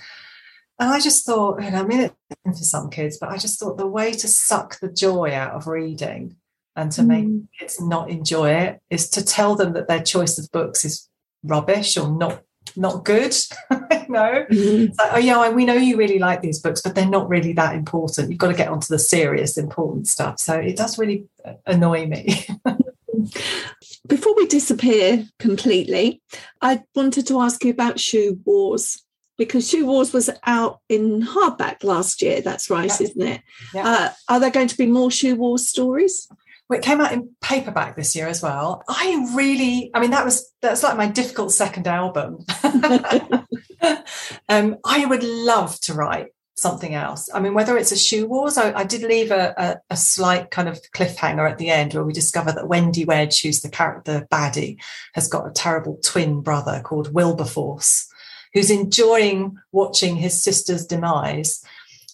And 0.79 0.89
I 0.89 1.01
just 1.01 1.27
thought, 1.27 1.59
know, 1.59 1.67
I 1.67 1.83
mean, 1.83 2.11
it's 2.47 2.59
for 2.59 2.65
some 2.65 2.89
kids, 2.89 3.19
but 3.19 3.31
I 3.31 3.37
just 3.37 3.59
thought 3.59 3.79
the 3.79 3.87
way 3.87 4.13
to 4.13 4.29
suck 4.29 4.79
the 4.79 4.89
joy 4.89 5.33
out 5.35 5.53
of 5.55 5.67
reading 5.67 6.37
and 6.77 6.93
to 6.93 7.03
mm. 7.03 7.07
make 7.07 7.59
kids 7.59 7.81
not 7.81 8.11
enjoy 8.11 8.53
it 8.53 8.81
is 8.91 9.11
to 9.11 9.25
tell 9.25 9.57
them 9.57 9.73
that 9.73 9.89
their 9.89 10.03
choice 10.03 10.39
of 10.39 10.51
books 10.53 10.85
is 10.85 11.09
rubbish 11.43 11.97
or 11.97 12.09
not 12.09 12.43
not 12.77 13.05
good. 13.05 13.35
no, 13.71 14.47
mm-hmm. 14.51 14.93
like, 14.99 15.13
oh 15.13 15.19
yeah, 15.19 15.49
we 15.51 15.65
know 15.65 15.75
you 15.75 15.97
really 15.97 16.19
like 16.19 16.43
these 16.43 16.61
books, 16.61 16.81
but 16.81 16.95
they're 16.95 17.07
not 17.07 17.29
really 17.29 17.53
that 17.55 17.75
important. 17.75 18.31
You've 18.31 18.39
got 18.39 18.49
to 18.49 18.57
get 18.57 18.69
onto 18.69 18.89
the 18.89 18.99
serious, 18.99 19.57
important 19.57 20.09
stuff. 20.09 20.39
So 20.39 20.59
it 20.59 20.77
does 20.77 20.99
really 20.99 21.27
annoy 21.67 22.07
me. 22.07 22.47
Before 24.09 24.35
we 24.37 24.47
disappear 24.47 25.27
completely, 25.39 26.23
I 26.61 26.83
wanted 26.95 27.27
to 27.29 27.41
ask 27.41 27.65
you 27.65 27.71
about 27.71 28.01
Shoe 28.01 28.41
Wars 28.45 29.05
because 29.41 29.71
Shoe 29.71 29.87
Wars 29.87 30.13
was 30.13 30.29
out 30.45 30.81
in 30.91 31.23
hardback 31.23 31.83
last 31.83 32.21
year. 32.21 32.43
That's 32.43 32.69
right, 32.69 32.91
yeah. 33.01 33.07
isn't 33.07 33.23
it? 33.23 33.41
Yeah. 33.73 33.89
Uh, 33.89 34.11
are 34.29 34.41
there 34.41 34.51
going 34.51 34.69
to 34.69 34.77
be 34.77 34.85
more 34.85 35.11
Shoe 35.11 35.35
Wars 35.35 35.67
stories? 35.67 36.29
Well, 36.69 36.79
it 36.79 36.85
came 36.85 37.01
out 37.01 37.11
in 37.11 37.31
paperback 37.41 37.97
this 37.97 38.15
year 38.15 38.29
as 38.29 38.43
well. 38.43 38.85
I 38.87 39.33
really, 39.35 39.91
I 39.95 40.01
mean, 40.01 40.11
that 40.11 40.25
was 40.27 40.53
that's 40.61 40.83
like 40.83 40.97
my 40.97 41.07
difficult 41.07 41.53
second 41.53 41.89
album. 41.89 42.45
um, 44.49 44.77
I 44.85 45.07
would 45.07 45.23
love 45.23 45.79
to 45.81 45.95
write 45.95 46.29
something 46.57 46.95
else. 46.95 47.29
I 47.33 47.41
mean, 47.41 47.55
whether 47.55 47.77
it's 47.77 47.93
a 47.93 47.99
shoe 47.99 48.27
wars, 48.27 48.59
I, 48.59 48.73
I 48.73 48.85
did 48.85 49.03
leave 49.03 49.31
a, 49.31 49.55
a, 49.57 49.77
a, 49.91 49.97
slight 49.97 50.51
kind 50.51 50.69
of 50.69 50.79
cliffhanger 50.95 51.51
at 51.51 51.57
the 51.57 51.71
end 51.71 51.95
where 51.95 52.05
we 52.05 52.13
discover 52.13 52.53
that 52.53 52.69
Wendy 52.69 53.07
Wedge, 53.07 53.41
who's 53.41 53.63
the 53.63 53.71
character, 53.71 54.21
the 54.21 54.27
baddie, 54.27 54.77
has 55.15 55.27
got 55.27 55.47
a 55.47 55.53
terrible 55.53 55.99
twin 56.05 56.43
brother 56.43 56.83
called 56.85 57.15
Wilberforce 57.15 58.11
who's 58.53 58.71
enjoying 58.71 59.57
watching 59.73 60.17
his 60.17 60.41
sister's 60.41 60.87
demise. 60.87 61.65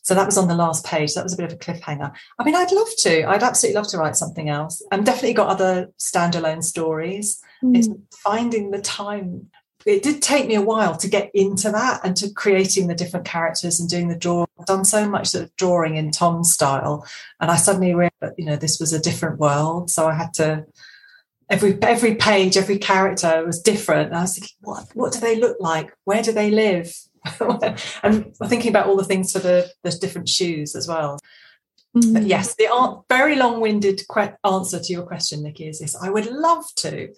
So 0.03 0.14
that 0.14 0.27
was 0.27 0.38
on 0.38 0.49
the 0.49 0.55
last 0.55 0.85
page. 0.85 1.14
That 1.14 1.25
was 1.25 1.33
a 1.33 1.37
bit 1.37 1.47
of 1.47 1.55
a 1.55 1.57
cliffhanger. 1.57 2.12
I 2.38 2.45
mean, 2.45 2.55
I'd 2.55 2.71
love 2.71 2.88
to. 2.99 3.29
I'd 3.29 3.42
absolutely 3.42 3.77
love 3.77 3.88
to 3.88 3.99
write 3.99 4.16
something 4.16 4.49
else. 4.49 4.81
I've 4.92 5.05
definitely 5.05 5.35
got 5.35 5.49
other 5.49 5.88
standalone 5.99 6.62
stories. 6.62 7.42
Mm. 7.64 7.77
It's 7.77 7.88
finding 8.23 8.71
the 8.71 8.81
time. 8.81 9.51
It 9.87 10.03
did 10.03 10.20
take 10.20 10.49
me 10.49 10.57
a 10.57 10.62
while 10.62 10.96
to 10.96 11.09
get 11.09 11.31
into 11.33 11.70
that 11.70 12.01
and 12.05 12.16
to 12.16 12.31
creating 12.31 12.88
the 12.88 12.94
different 12.94 13.25
characters 13.25 13.79
and 13.79 13.88
doing 13.88 14.09
the 14.09 14.18
draw. 14.18 14.44
I've 14.59 14.66
done 14.66 14.85
so 14.85 15.09
much 15.09 15.29
sort 15.29 15.44
of 15.44 15.57
drawing 15.57 15.96
in 15.96 16.11
Tom's 16.11 16.53
style, 16.53 17.07
and 17.40 17.51
I 17.51 17.57
suddenly 17.57 17.94
realized 17.94 18.14
that 18.20 18.35
you 18.37 18.44
know 18.44 18.57
this 18.57 18.81
was 18.81 18.92
a 18.92 19.01
different 19.01 19.38
world. 19.38 19.90
So 19.90 20.09
I 20.09 20.14
had 20.14 20.35
to 20.35 20.66
every 21.49 21.79
every 21.83 22.16
page, 22.16 22.57
every 22.57 22.79
character 22.79 23.44
was 23.46 23.61
different. 23.61 24.09
And 24.09 24.16
I 24.16 24.22
was 24.22 24.35
thinking, 24.35 24.57
what 24.61 24.87
what 24.94 25.12
do 25.12 25.20
they 25.20 25.38
look 25.38 25.57
like? 25.61 25.92
Where 26.05 26.22
do 26.22 26.33
they 26.33 26.51
live? 26.51 26.94
and 28.03 28.37
thinking 28.46 28.70
about 28.70 28.87
all 28.87 28.96
the 28.96 29.05
things 29.05 29.33
for 29.33 29.40
the, 29.40 29.68
the 29.83 29.90
different 29.90 30.29
shoes 30.29 30.77
as 30.77 30.87
well. 30.87 31.18
Mm. 31.96 32.12
But 32.12 32.22
yes, 32.24 32.54
the 32.56 33.02
very 33.09 33.37
long-winded 33.37 34.02
answer 34.44 34.78
to 34.78 34.92
your 34.92 35.04
question, 35.04 35.42
Nikki, 35.42 35.68
is 35.68 35.78
this: 35.78 35.96
I 35.96 36.11
would 36.11 36.26
love 36.26 36.66
to. 36.76 37.09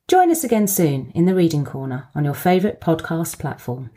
Join 0.07 0.29
us 0.29 0.43
again 0.43 0.67
soon 0.67 1.11
in 1.15 1.25
the 1.25 1.33
Reading 1.33 1.65
Corner 1.65 2.07
on 2.13 2.23
your 2.23 2.35
favourite 2.35 2.79
podcast 2.79 3.39
platform. 3.39 3.89